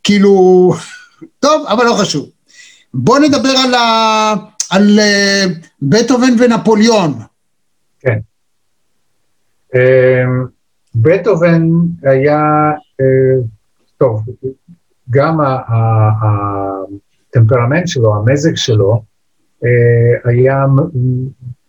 כאילו, 0.03 0.73
טוב, 1.39 1.65
אבל 1.67 1.85
לא 1.85 1.93
חשוב. 2.01 2.29
בוא 2.93 3.19
נדבר 3.19 3.53
על, 3.65 3.73
ה, 3.73 4.33
על 4.71 4.99
אה, 4.99 5.45
בטהובן 5.81 6.33
ונפוליאון. 6.39 7.13
כן. 7.99 8.19
אמ, 9.75 10.45
בטהובן 10.95 11.69
היה, 12.03 12.41
אה, 13.01 13.41
טוב, 13.97 14.21
גם 15.09 15.39
הטמפרמנט 17.31 17.87
שלו, 17.87 18.15
המזג 18.15 18.55
שלו, 18.55 19.03
אה, 19.63 20.31
היה, 20.31 20.65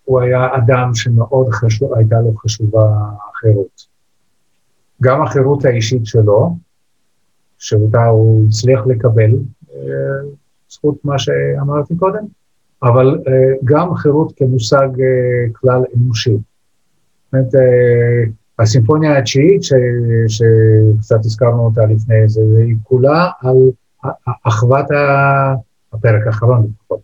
הוא 0.05 0.21
היה 0.21 0.57
אדם 0.57 0.95
שמאוד 0.95 1.49
חשוב, 1.51 1.95
הייתה 1.95 2.17
לו 2.21 2.35
חשובה 2.37 2.85
החירות. 3.31 3.93
גם 5.03 5.23
החירות 5.23 5.65
האישית 5.65 6.07
שלו, 6.07 6.57
שאותה 7.63 8.05
הוא 8.05 8.47
הצליח 8.49 8.87
לקבל, 8.87 9.31
אה, 9.75 9.79
זכות 10.71 11.05
מה 11.05 11.19
שאמרתי 11.19 11.97
קודם, 11.97 12.25
אבל 12.83 13.19
אה, 13.27 13.33
גם 13.65 13.95
חירות 13.95 14.33
כמושג 14.37 14.89
אה, 15.01 15.53
כלל 15.53 15.83
אנושי. 15.97 16.37
זאת 16.37 16.43
אומרת, 17.33 17.49
הסימפוניה 18.59 19.19
התשיעית, 19.19 19.63
שקצת 20.29 21.19
הזכרנו 21.25 21.65
אותה 21.65 21.81
לפני 21.87 22.29
זה, 22.29 22.41
היא 22.67 22.77
כולה 22.83 23.31
על 23.41 23.57
אחוות, 24.47 24.91
ה- 24.91 25.55
הפרק 25.93 26.27
האחרון 26.27 26.67
לפחות, 26.67 27.01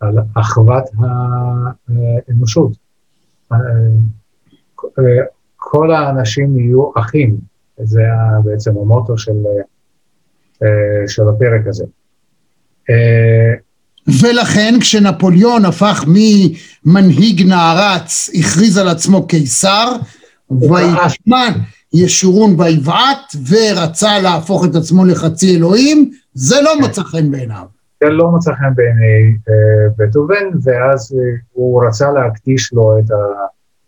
על 0.00 0.18
אחוות 0.34 0.84
האנושות. 2.28 2.72
כל 5.56 5.90
האנשים 5.90 6.58
יהיו 6.58 6.90
אחים, 6.96 7.36
זה 7.78 8.02
בעצם 8.44 8.70
המוטו 8.70 9.18
של, 9.18 9.42
של 11.06 11.28
הפרק 11.28 11.66
הזה. 11.66 11.84
אה, 12.90 13.54
ולכן 14.22 14.74
כשנפוליאון 14.80 15.64
הפך 15.64 16.04
ממנהיג 16.06 17.42
נערץ, 17.46 18.30
הכריז 18.34 18.78
על 18.78 18.88
עצמו 18.88 19.26
קיסר, 19.26 19.92
וישמן 20.50 21.52
ישורון 21.92 22.60
ויבעט, 22.60 23.36
ורצה 23.48 24.18
להפוך 24.18 24.64
את 24.64 24.74
עצמו 24.74 25.04
לחצי 25.04 25.56
אלוהים, 25.56 26.10
זה 26.34 26.56
לא 26.62 26.80
מצא 26.80 27.02
חן 27.02 27.30
בעיניו. 27.30 27.64
זה 28.04 28.10
לא 28.10 28.30
מצא 28.30 28.52
חן 28.52 28.74
בעיני 28.74 29.36
אה, 29.48 29.88
בטהובן, 29.98 30.44
ואז 30.62 31.14
אה, 31.18 31.36
הוא 31.52 31.86
רצה 31.86 32.10
להקדיש 32.10 32.72
לו 32.72 32.98
את 32.98 33.10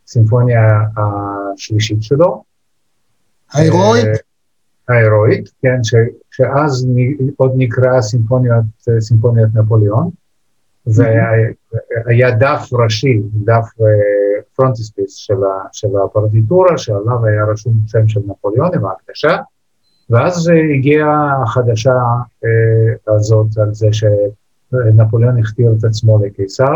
הסימפוניה 0.06 0.60
השלישית 0.96 2.02
שלו. 2.02 2.42
ההירואית, 3.52 4.06
אה, 4.06 4.94
ההירואית, 4.96 5.48
כן, 5.62 5.82
שאז 6.38 6.88
עוד 7.36 7.52
נקרא 7.56 8.00
סימפוניית, 8.00 8.64
אה, 8.88 9.00
סימפוניית 9.00 9.48
נפוליאון, 9.54 10.10
והיה 10.86 12.30
דף 12.30 12.68
ראשי, 12.72 13.22
דף 13.44 13.68
פרונטיספיס 14.56 15.14
של, 15.14 15.44
ה, 15.44 15.66
של 15.72 15.88
הפרטיטורה, 16.04 16.78
שעליו 16.78 17.24
היה 17.24 17.44
רשום 17.44 17.72
שם 17.86 18.08
של 18.08 18.20
נפוליאון 18.26 18.70
עם 18.74 18.84
ההקדשה, 18.84 19.36
ואז 20.10 20.50
אה, 20.50 20.74
הגיעה 20.74 21.42
החדשה 21.42 21.94
אה, 22.44 23.14
הזאת 23.14 23.58
על 23.58 23.74
זה 23.74 23.88
שנפוליאון 23.92 25.38
הכתיר 25.38 25.74
את 25.78 25.84
עצמו 25.84 26.24
לקיסר, 26.24 26.74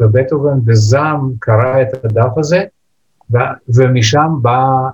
ובטהובן 0.00 0.64
בזעם 0.64 1.32
קרע 1.38 1.82
את 1.82 2.04
הדף 2.04 2.38
הזה, 2.38 2.64
ו- 3.32 3.74
ומשם 3.74 4.28
בא 4.42 4.88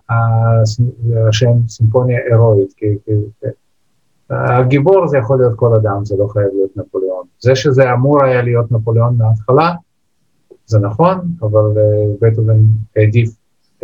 השם 1.29 1.69
סימפוניה 1.69 2.19
הרואית, 2.27 2.73
כי 2.77 2.87
הגיבור 4.31 5.07
זה 5.07 5.19
יכול 5.19 5.39
להיות 5.39 5.53
כל 5.57 5.75
אדם, 5.75 6.05
זה 6.05 6.15
לא 6.19 6.27
חייב 6.33 6.47
להיות 6.55 6.77
נפוליאון. 6.77 7.27
זה 7.41 7.57
שזה 7.57 7.93
אמור 7.93 8.25
היה 8.25 8.43
להיות 8.43 8.73
נפוליאון 8.73 9.17
מההתחלה, 9.19 9.73
זה 10.67 10.79
נכון, 10.79 11.19
אבל 11.41 11.61
uh, 11.61 11.75
בטהובן 12.21 12.59
העדיף 12.97 13.31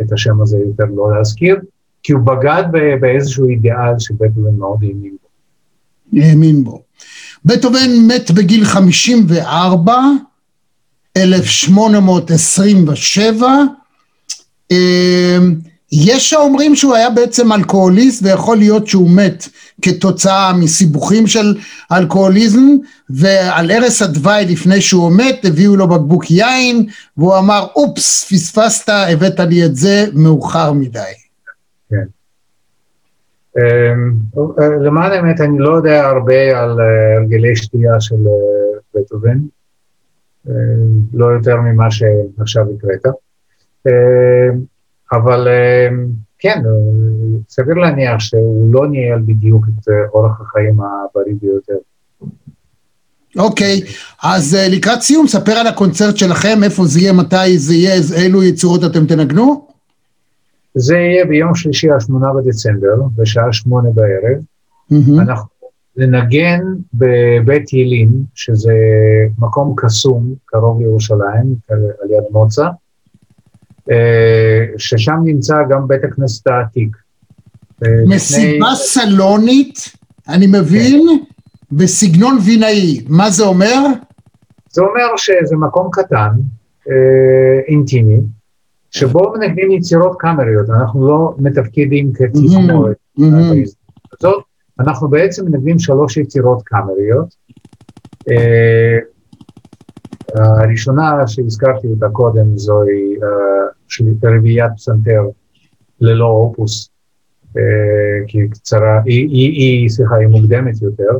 את 0.01 0.11
השם 0.11 0.41
הזה 0.41 0.57
יותר 0.57 0.83
לא 0.95 1.15
להזכיר, 1.15 1.55
כי 2.03 2.13
הוא 2.13 2.21
בגד 2.21 2.63
באיזשהו 3.01 3.49
אידיאל 3.49 3.99
שבטהובן 3.99 4.55
מאוד 4.57 4.83
האמין 4.83 5.15
בו. 5.21 5.27
האמין 6.21 6.63
בו. 6.63 6.81
בטהובן 7.45 7.89
מת 8.07 8.31
בגיל 8.31 8.65
54, 8.65 9.95
1827. 11.17 13.47
יש 15.95 16.33
האומרים 16.33 16.75
שהוא 16.75 16.95
היה 16.95 17.09
בעצם 17.09 17.51
אלכוהוליסט 17.51 18.23
ויכול 18.25 18.57
להיות 18.57 18.87
שהוא 18.87 19.09
מת 19.09 19.43
כתוצאה 19.81 20.53
מסיבוכים 20.53 21.27
של 21.27 21.55
אלכוהוליזם 21.91 22.61
ועל 23.09 23.71
ערש 23.71 24.01
הדווי 24.01 24.45
לפני 24.45 24.81
שהוא 24.81 25.11
מת 25.11 25.45
הביאו 25.45 25.75
לו 25.75 25.87
בקבוק 25.87 26.31
יין 26.31 26.85
והוא 27.17 27.37
אמר 27.37 27.67
אופס 27.75 28.25
פספסת 28.31 28.89
הבאת 28.89 29.39
לי 29.39 29.65
את 29.65 29.75
זה 29.75 30.05
מאוחר 30.13 30.73
מדי. 30.73 30.99
אמ, 33.57 34.13
למען 34.81 35.11
האמת, 35.11 35.41
אני 35.41 35.59
לא 35.59 35.75
יודע 35.75 36.07
הרבה 36.07 36.59
על 36.59 36.79
אה, 36.79 37.17
הרגלי 37.17 37.55
שתייה 37.55 38.01
של 38.01 38.15
אה, 38.15 38.79
בטהובן, 38.95 39.37
אה, 40.49 40.53
לא 41.13 41.25
יותר 41.25 41.55
ממה 41.61 41.91
שעכשיו 41.91 42.65
הקראת, 42.75 43.15
אה, 43.87 44.49
אבל 45.13 45.47
אה, 45.47 45.87
כן, 46.39 46.61
אה, 46.65 47.39
סביר 47.49 47.75
להניח 47.75 48.19
שהוא 48.19 48.73
לא 48.73 48.87
ניהל 48.87 49.21
בדיוק 49.25 49.65
את 49.65 49.89
אה, 49.89 49.93
אורח 50.13 50.41
החיים 50.41 50.77
הבריא 50.81 51.35
ביותר. 51.41 51.77
אוקיי, 53.37 53.81
אז 54.23 54.55
אה, 54.55 54.67
לקראת 54.69 55.01
סיום 55.01 55.27
ספר 55.27 55.51
על 55.51 55.67
הקונצרט 55.67 56.17
שלכם, 56.17 56.63
איפה 56.63 56.85
זה 56.85 56.99
יהיה, 56.99 57.13
מתי 57.13 57.57
זה 57.57 57.73
יהיה, 57.73 58.01
אילו 58.15 58.43
יצירות 58.43 58.83
אתם 58.83 59.05
תנגנו? 59.05 59.67
זה 60.75 60.95
יהיה 60.95 61.25
ביום 61.25 61.55
שלישי, 61.55 61.91
השמונה 61.91 62.27
בדצמבר, 62.33 62.95
בשעה 63.15 63.53
שמונה 63.53 63.89
בערב. 63.89 64.43
מהמם. 64.89 65.19
אנחנו 65.19 65.47
ננגן 65.97 66.61
בבית 66.93 67.69
הילים, 67.69 68.09
שזה 68.35 68.73
מקום 69.39 69.73
קסום, 69.77 70.33
קרוב 70.45 70.81
לירושלים, 70.81 71.55
על 71.69 72.09
יד 72.09 72.23
מוצא, 72.31 72.65
ששם 74.77 75.15
נמצא 75.23 75.55
גם 75.69 75.87
בית 75.87 76.03
הכנסת 76.03 76.47
העתיק. 76.47 76.95
אה, 77.83 77.89
לפני- 78.03 78.15
מסיבה 78.15 78.67
סלונית, 78.75 79.79
אני 80.29 80.47
מבין, 80.47 81.07
בסגנון 81.71 82.37
וינאי, 82.45 83.05
מה 83.09 83.29
זה 83.29 83.43
אומר? 83.43 83.75
זה 84.71 84.81
אומר 84.81 85.17
שזה 85.17 85.55
מקום 85.55 85.89
קטן, 85.91 86.29
אה, 86.89 86.93
אינטימי, 87.67 88.19
שבו 88.91 89.33
מנגנים 89.33 89.71
יצירות 89.71 90.15
קאמריות, 90.19 90.69
אנחנו 90.69 91.07
לא 91.07 91.35
מתפקידים 91.39 92.13
כתזמורת. 92.13 92.95
בהזדמנות 93.17 93.57
הזאת. 94.19 94.43
אנחנו 94.79 95.07
בעצם 95.07 95.45
מנגנים 95.45 95.79
שלוש 95.79 96.17
יצירות 96.17 96.61
קאמריות. 96.65 97.35
הראשונה 100.35 101.27
שהזכרתי 101.27 101.87
אותה 101.87 102.09
קודם 102.09 102.57
זוהי 102.57 103.15
אה, 103.23 104.29
רביעיית 104.37 104.71
פסנתר 104.75 105.21
ללא 106.01 106.25
אופוס, 106.25 106.89
אה, 107.57 107.61
כי 108.27 108.37
היא 108.37 108.49
קצרה, 108.49 109.01
היא, 109.05 109.89
סליחה, 109.89 110.15
היא 110.15 110.27
מוקדמת 110.27 110.81
יותר, 110.81 111.17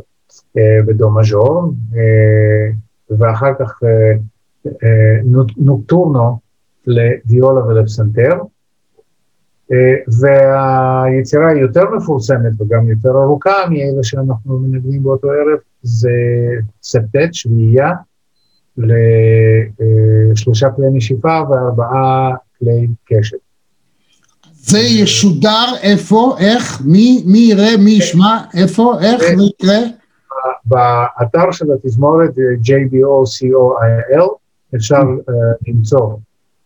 אה, 0.58 0.78
בדו 0.86 1.10
מז'ור, 1.10 1.72
ואחר 3.18 3.52
כך 3.58 3.80
נוקטורנו 5.56 6.38
לוויולה 6.86 7.66
ולפסנתר. 7.66 8.32
והיצירה 10.20 11.50
היותר 11.50 11.90
מפורסמת 11.96 12.60
וגם 12.60 12.88
יותר 12.88 13.10
ארוכה 13.10 13.50
מאלה 13.70 14.02
שאנחנו 14.02 14.58
מנגנים 14.58 15.02
באותו 15.02 15.28
ערב, 15.28 15.58
זה 15.82 16.10
ספטט, 16.82 17.32
שביעייה, 17.32 17.90
לשלושה 18.78 20.70
כלי 20.70 20.86
נשיפה 20.92 21.40
וארבעה 21.50 22.30
כלי 22.58 22.86
קשת. 23.04 23.36
זה 24.54 24.78
ישודר 24.78 25.66
איפה, 25.82 26.36
איך, 26.38 26.82
מי, 26.84 27.22
מי 27.26 27.38
יראה, 27.38 27.76
מי 27.78 27.90
ישמע, 27.90 28.44
איפה, 28.54 28.94
איך 29.00 29.22
זה 29.36 29.42
יקרה? 29.42 29.78
באתר 30.64 31.50
של 31.50 31.72
התזמורת 31.72 32.30
JBOCOIL 32.62 34.22
אפשר 34.76 35.02
uh, 35.02 35.32
למצוא 35.68 36.16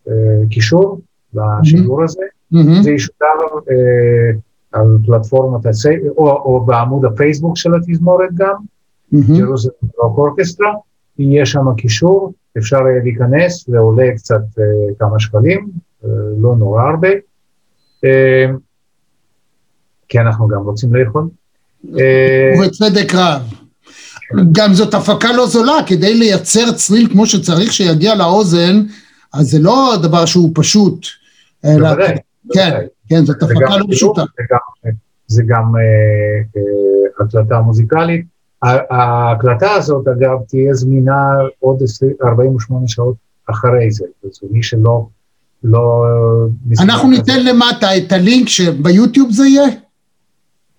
uh, 0.07 0.11
קישור 0.51 1.01
לשידור 1.35 2.05
הזה, 2.05 2.23
מהמם. 2.51 2.83
זה 2.83 2.91
ישודר 2.91 3.39
uh, 3.55 4.37
על 4.73 4.99
פלטפורמת. 5.07 5.67
או, 6.17 6.31
או 6.31 6.61
בעמוד 6.61 7.05
הפייסבוק 7.05 7.57
של 7.57 7.75
התזמורת 7.75 8.35
גם, 8.35 8.55
מהמם. 9.13 9.39
ג'רוזלם 9.39 9.73
רוק 9.99 10.19
אורקסטרה, 10.19 10.73
יהיה 11.19 11.47
שם 11.47 11.75
קישור, 11.77 12.33
אפשר 12.59 12.77
יהיה 12.77 13.03
להיכנס, 13.03 13.69
זה 13.69 13.79
עולה 13.79 14.07
קצת 14.17 14.41
uh, 14.59 14.95
כמה 14.99 15.21
שקלים, 15.21 15.69
uh, 16.03 16.07
לא 16.41 16.57
נורא 16.57 16.83
הרבה, 16.83 17.09
uh, 17.09 18.09
כי 20.09 20.19
אנחנו 20.19 20.49
גם 20.49 20.63
רוצים 20.63 20.95
לאכול. 20.95 21.29
ובצדק 21.85 23.15
רב. 23.15 23.43
גם 24.53 24.75
זאת 24.75 24.95
הפקה 24.95 25.33
לא 25.33 25.47
זולה, 25.47 25.77
כדי 25.87 26.15
לייצר 26.15 26.73
צליל 26.73 27.09
כמו 27.13 27.27
שצריך 27.27 27.73
שיגיע 27.73 28.15
לאוזן, 28.15 28.83
אז 29.35 29.47
זה 29.51 29.59
לא 29.59 29.95
דבר 30.03 30.27
שהוא 30.27 30.51
פשוט. 30.55 31.07
אלא- 31.65 31.89
בוודאי, 31.89 32.17
כן. 32.53 32.71
כן, 33.09 33.25
זאת 33.25 33.43
הפקה 33.43 33.77
לא 33.77 33.87
פשוטה. 33.91 34.23
זה 35.27 35.43
גם, 35.47 35.73
אה, 35.77 35.81
אה, 36.57 37.25
הקלטה 37.27 37.61
מוזיקלית. 37.61 38.38
ההקלטה 38.63 39.73
הזאת, 39.73 40.09
אגב, 40.09 40.39
תהיה 40.49 40.75
זמינה 40.75 41.23
עוד 41.61 41.83
20 41.83 42.13
48 42.25 42.89
שעות 42.89 43.17
אחרי 43.51 43.91
זה. 43.91 44.05
אז 44.25 44.41
מי 44.51 44.63
שלא... 44.63 45.07
לא... 45.65 46.05
אנחנו 46.81 47.11
ניתן 47.11 47.45
למטה 47.45 47.97
את 47.97 48.13
הלינק 48.13 48.49
שביוטיוב 48.49 49.31
זה 49.33 49.47
יהיה? 49.47 49.69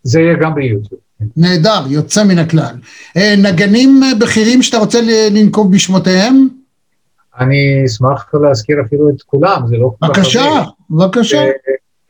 זה 0.04 0.20
יהיה 0.20 0.34
גם 0.42 0.56
ביוטיוב. 0.56 1.00
נהדר, 1.38 1.84
יוצא 1.90 2.24
מן 2.24 2.38
הכלל. 2.38 2.76
אה, 3.18 3.36
נגנים 3.38 4.02
אה, 4.04 4.10
בכירים 4.20 4.62
שאתה 4.62 4.78
רוצה 4.78 5.00
לנקוב 5.02 5.76
בשמותיהם? 5.76 6.48
אני 7.40 7.86
אשמח 7.86 8.32
להזכיר 8.34 8.78
אפילו 8.86 9.10
את 9.10 9.22
כולם, 9.22 9.68
זה 9.68 9.78
לא 9.78 9.92
בבקשה. 10.02 10.64
בבקשה. 10.90 11.42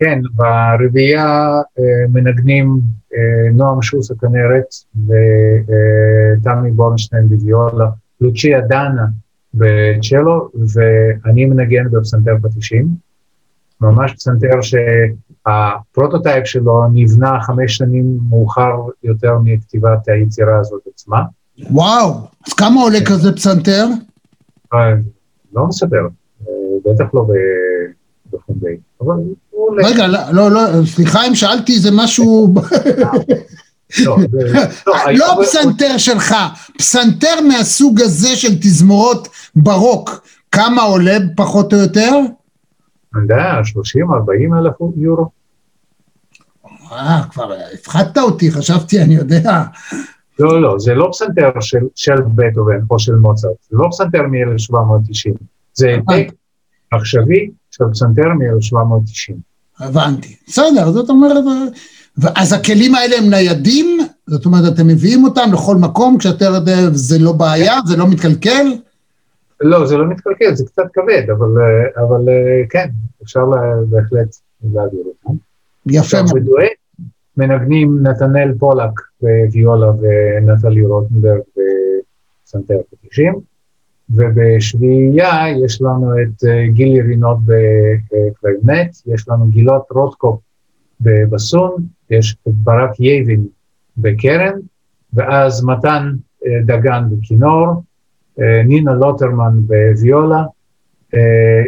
אה, 0.02 0.08
כן, 0.08 0.22
ברביעייה 0.34 1.62
אה, 1.80 1.84
מנגנים 2.10 2.80
אה, 3.14 3.52
נועם 3.52 3.82
שוס 3.82 4.12
בכינור 4.12 4.66
ותמי 4.96 6.72
בורנשטיין 6.72 7.30
בוויולה, 7.30 7.90
לוצ'יה 8.22 8.62
דנה 8.62 9.06
בצ'לו, 9.54 10.50
ואני 10.74 11.46
מנגן 11.46 11.90
בפסנתר 11.92 12.36
פטישים. 12.42 12.88
ממש 13.82 14.14
פסנתר 14.14 14.60
שה 14.62 15.08
prototype 15.08 16.46
שלו 16.48 16.84
נבנה 16.94 17.42
חמש 17.42 17.78
שנים 17.78 18.20
מאוחר 18.30 18.72
יותר 19.04 19.38
מכתיבת 19.44 20.08
היצירה 20.08 20.60
הזאת 20.60 20.82
עצמה. 20.94 21.22
וואו, 21.72 22.14
אז 22.48 22.54
כמה 22.54 22.82
עולה 22.82 23.00
כזה 23.06 23.36
פסנתר? 23.36 23.86
אה, 24.74 24.94
לא 25.54 25.68
מספר, 25.68 26.08
אה, 26.48 26.54
בטח 26.86 27.14
לא 27.14 27.22
ב- 27.22 27.99
עולה. 28.98 29.88
רגע, 29.88 30.08
לא, 30.08 30.20
לא, 30.32 30.52
לא, 30.52 30.86
סליחה 30.86 31.28
אם 31.28 31.36
שאלתי 31.36 31.74
איזה 31.74 31.90
משהו... 31.94 32.54
לא, 34.06 34.18
לא, 34.88 34.94
לא 35.20 35.34
הפסנתר 35.34 35.98
שלך, 35.98 36.36
פסנתר 36.78 37.42
מהסוג 37.48 38.02
הזה 38.02 38.36
של 38.36 38.56
תזמורות 38.56 39.28
ברוק, 39.56 40.28
כמה 40.52 40.82
עולה 40.82 41.18
פחות 41.36 41.74
או 41.74 41.78
יותר? 41.78 42.12
אני 43.16 43.22
יודע, 43.22 43.60
30, 43.64 44.12
40 44.12 44.54
אלף 44.54 44.74
יורו. 44.98 45.30
אה, 46.92 47.22
כבר 47.32 47.54
הפחדת 47.74 48.18
אותי, 48.18 48.52
חשבתי, 48.52 49.02
אני 49.02 49.16
יודע. 49.16 49.64
לא, 50.40 50.62
לא, 50.62 50.80
זה 50.80 50.94
לא 50.94 51.10
פסנתר 51.12 51.50
של, 51.60 51.80
של 51.96 52.16
בטהובן 52.36 52.80
או 52.90 53.00
של 53.00 53.16
מוצרט, 53.16 53.52
זה 53.70 53.78
לא 53.78 53.88
פסנתר 53.92 54.22
מ-1790, 54.22 55.34
זה 55.74 55.90
העתק 55.90 56.34
עכשווי 56.92 57.52
של 57.80 57.86
פסנתר 57.94 58.22
מ-1790. 58.34 59.34
הבנתי. 59.80 60.36
בסדר, 60.48 60.92
זאת 60.92 61.10
אומרת, 61.10 61.44
אה, 61.48 62.32
אז 62.36 62.54
הכלים 62.54 62.96
האלה 62.96 63.16
הם 63.18 63.30
ניידים? 63.30 63.98
זאת 64.28 64.46
אומרת, 64.46 64.74
אתם 64.74 64.88
מביאים 64.88 65.24
אותם 65.24 65.50
לכל 65.54 65.76
מקום 65.76 66.18
כשאתה 66.18 66.46
יודע, 66.46 66.76
זה 66.92 67.20
לא 67.20 67.32
בעיה, 67.32 67.74
זה 67.86 67.98
לא 67.98 68.08
מתקלקל? 68.08 68.66
לא, 69.62 69.86
זה 69.88 69.98
לא 69.98 70.08
מתקלקל, 70.10 70.56
זה 70.56 70.66
קצת 70.66 70.84
כבד, 70.94 71.30
אבל, 71.38 71.48
אה, 71.62 72.04
אבל 72.04 72.30
אה, 72.30 72.62
כן, 72.70 72.90
אפשר 73.24 73.40
לה- 73.46 73.74
בהחלט 73.90 74.36
להעביר 74.74 75.00
אותם. 75.06 75.38
יפה 75.88 76.22
מאוד. 76.24 76.36
בדואט 76.36 76.68
מנגנים 77.38 78.00
נתנאל 78.08 78.54
פולק 78.60 78.92
בוויולה 79.22 79.88
ונטלי 79.92 80.86
רוטנברג 80.86 81.40
בפסנתר 82.44 82.76
פטישים, 82.92 83.34
ובשביעייה 84.10 85.46
יש 85.66 85.82
לנו 85.82 86.14
את 86.22 86.44
אה, 86.48 86.68
גילי 86.68 87.02
רינות 87.02 87.38
בקלרנט, 87.46 88.92
יש 89.06 89.30
לנו 89.30 89.46
גילות 89.48 89.84
רוטקופ 89.92 90.40
בבסון, 91.02 91.86
יש 92.10 92.36
את 92.48 92.54
ברק 92.54 93.00
יבין 93.00 93.48
בקרן, 93.98 94.60
ואז 95.14 95.64
מתן 95.64 96.16
אה, 96.46 96.52
דגן 96.66 97.04
בכינור, 97.12 97.84
אה, 98.40 98.64
נינה 98.66 98.94
לוטרמן 98.94 99.60
בוויולה, 99.68 100.44
אה, 101.16 101.20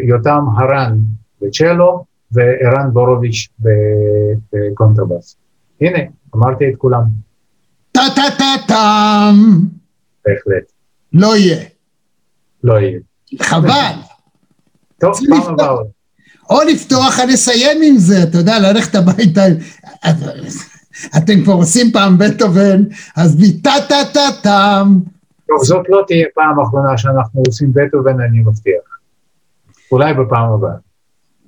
יותם 0.03 0.45
הרן 0.57 0.97
בצ'לו, 1.41 2.05
וערן 2.31 2.93
בורוביץ' 2.93 3.49
בקונטרבאס. 4.53 5.35
הנה, 5.81 5.99
אמרתי 6.35 6.69
את 6.69 6.75
כולם, 6.77 7.03
טה 7.91 8.01
טה 8.15 8.21
טה 8.37 8.67
טם, 8.67 9.35
בהחלט. 10.25 10.71
לא 11.13 11.35
יהיה. 11.35 11.63
לא 12.63 12.79
יהיה. 12.79 12.99
חבל. 13.41 13.95
טוב, 14.99 15.19
פעם. 15.29 15.53
הבאה. 15.53 15.75
או 16.49 16.61
לפתוח 16.61 17.19
או 17.19 17.25
לסיים 17.27 17.81
עם 17.83 17.97
זה, 17.97 18.23
אתה 18.23 18.37
יודע, 18.37 18.59
ללכת 18.59 18.95
הביתה. 18.95 19.41
אתם 21.17 21.43
כבר 21.43 21.53
עושים 21.53 21.91
פעם 21.91 22.17
בטהובן, 22.17 22.83
אז 23.15 23.37
מטה 23.39 23.73
טה 23.89 23.95
טה 24.13 24.27
טם. 24.43 24.99
טוב, 25.47 25.63
זאת 25.63 25.85
לא 25.89 26.03
תהיה 26.07 26.25
פעם 26.35 26.59
אחרונה 26.59 26.97
שאנחנו 26.97 27.43
עושים 27.47 27.73
בטהובן, 27.73 28.21
אני 28.21 28.39
מבטיח. 28.39 28.83
אולי 29.91 30.13
בפעם 30.13 30.51
הבאה. 30.51 30.75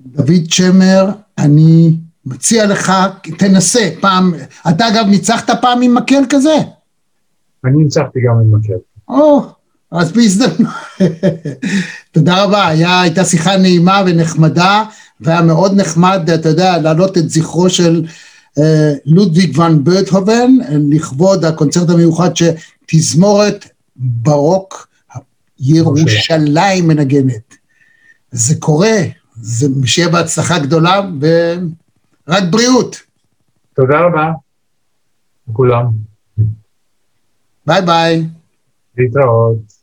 דוד 0.05 0.49
שמר, 0.49 1.09
אני 1.37 1.95
מציע 2.25 2.65
לך, 2.65 2.91
תנסה 3.37 3.89
פעם, 4.01 4.33
אתה 4.69 4.87
אגב 4.87 5.05
ניצחת 5.09 5.49
פעם 5.61 5.81
עם 5.81 5.95
מקל 5.95 6.23
כזה? 6.29 6.55
אני 7.65 7.83
ניצחתי 7.83 8.19
גם 8.27 8.33
עם 8.39 8.55
מקל. 8.55 8.73
או, 9.07 9.41
אז 9.93 10.11
בהזדמנות. 10.11 10.73
תודה 12.11 12.43
רבה, 12.43 12.67
היה, 12.67 13.01
הייתה 13.01 13.25
שיחה 13.25 13.57
נעימה 13.57 14.03
ונחמדה, 14.05 14.83
והיה 15.21 15.41
מאוד 15.41 15.81
נחמד, 15.81 16.29
אתה 16.29 16.49
יודע, 16.49 16.77
להעלות 16.77 17.17
את 17.17 17.29
זכרו 17.29 17.69
של 17.69 18.05
אה, 18.59 18.93
לודוויג 19.05 19.59
ון 19.59 19.83
ברטהובן, 19.83 20.51
לכבוד 20.89 21.45
הקונצרט 21.45 21.89
המיוחד 21.89 22.29
שתזמורת 22.35 23.65
בארוק 23.95 24.87
ירושלים 25.59 26.87
מנגנת. 26.87 27.55
זה 28.31 28.55
קורה, 28.59 28.97
זה 29.41 29.67
שיהיה 29.85 30.09
בהצלחה 30.09 30.59
גדולה, 30.59 31.01
ורק 31.21 32.43
בריאות. 32.49 33.01
תודה 33.75 33.99
רבה 33.99 34.31
לכולם. 35.47 35.85
ביי 37.65 37.81
ביי. 37.81 38.27
להתראות. 38.97 39.82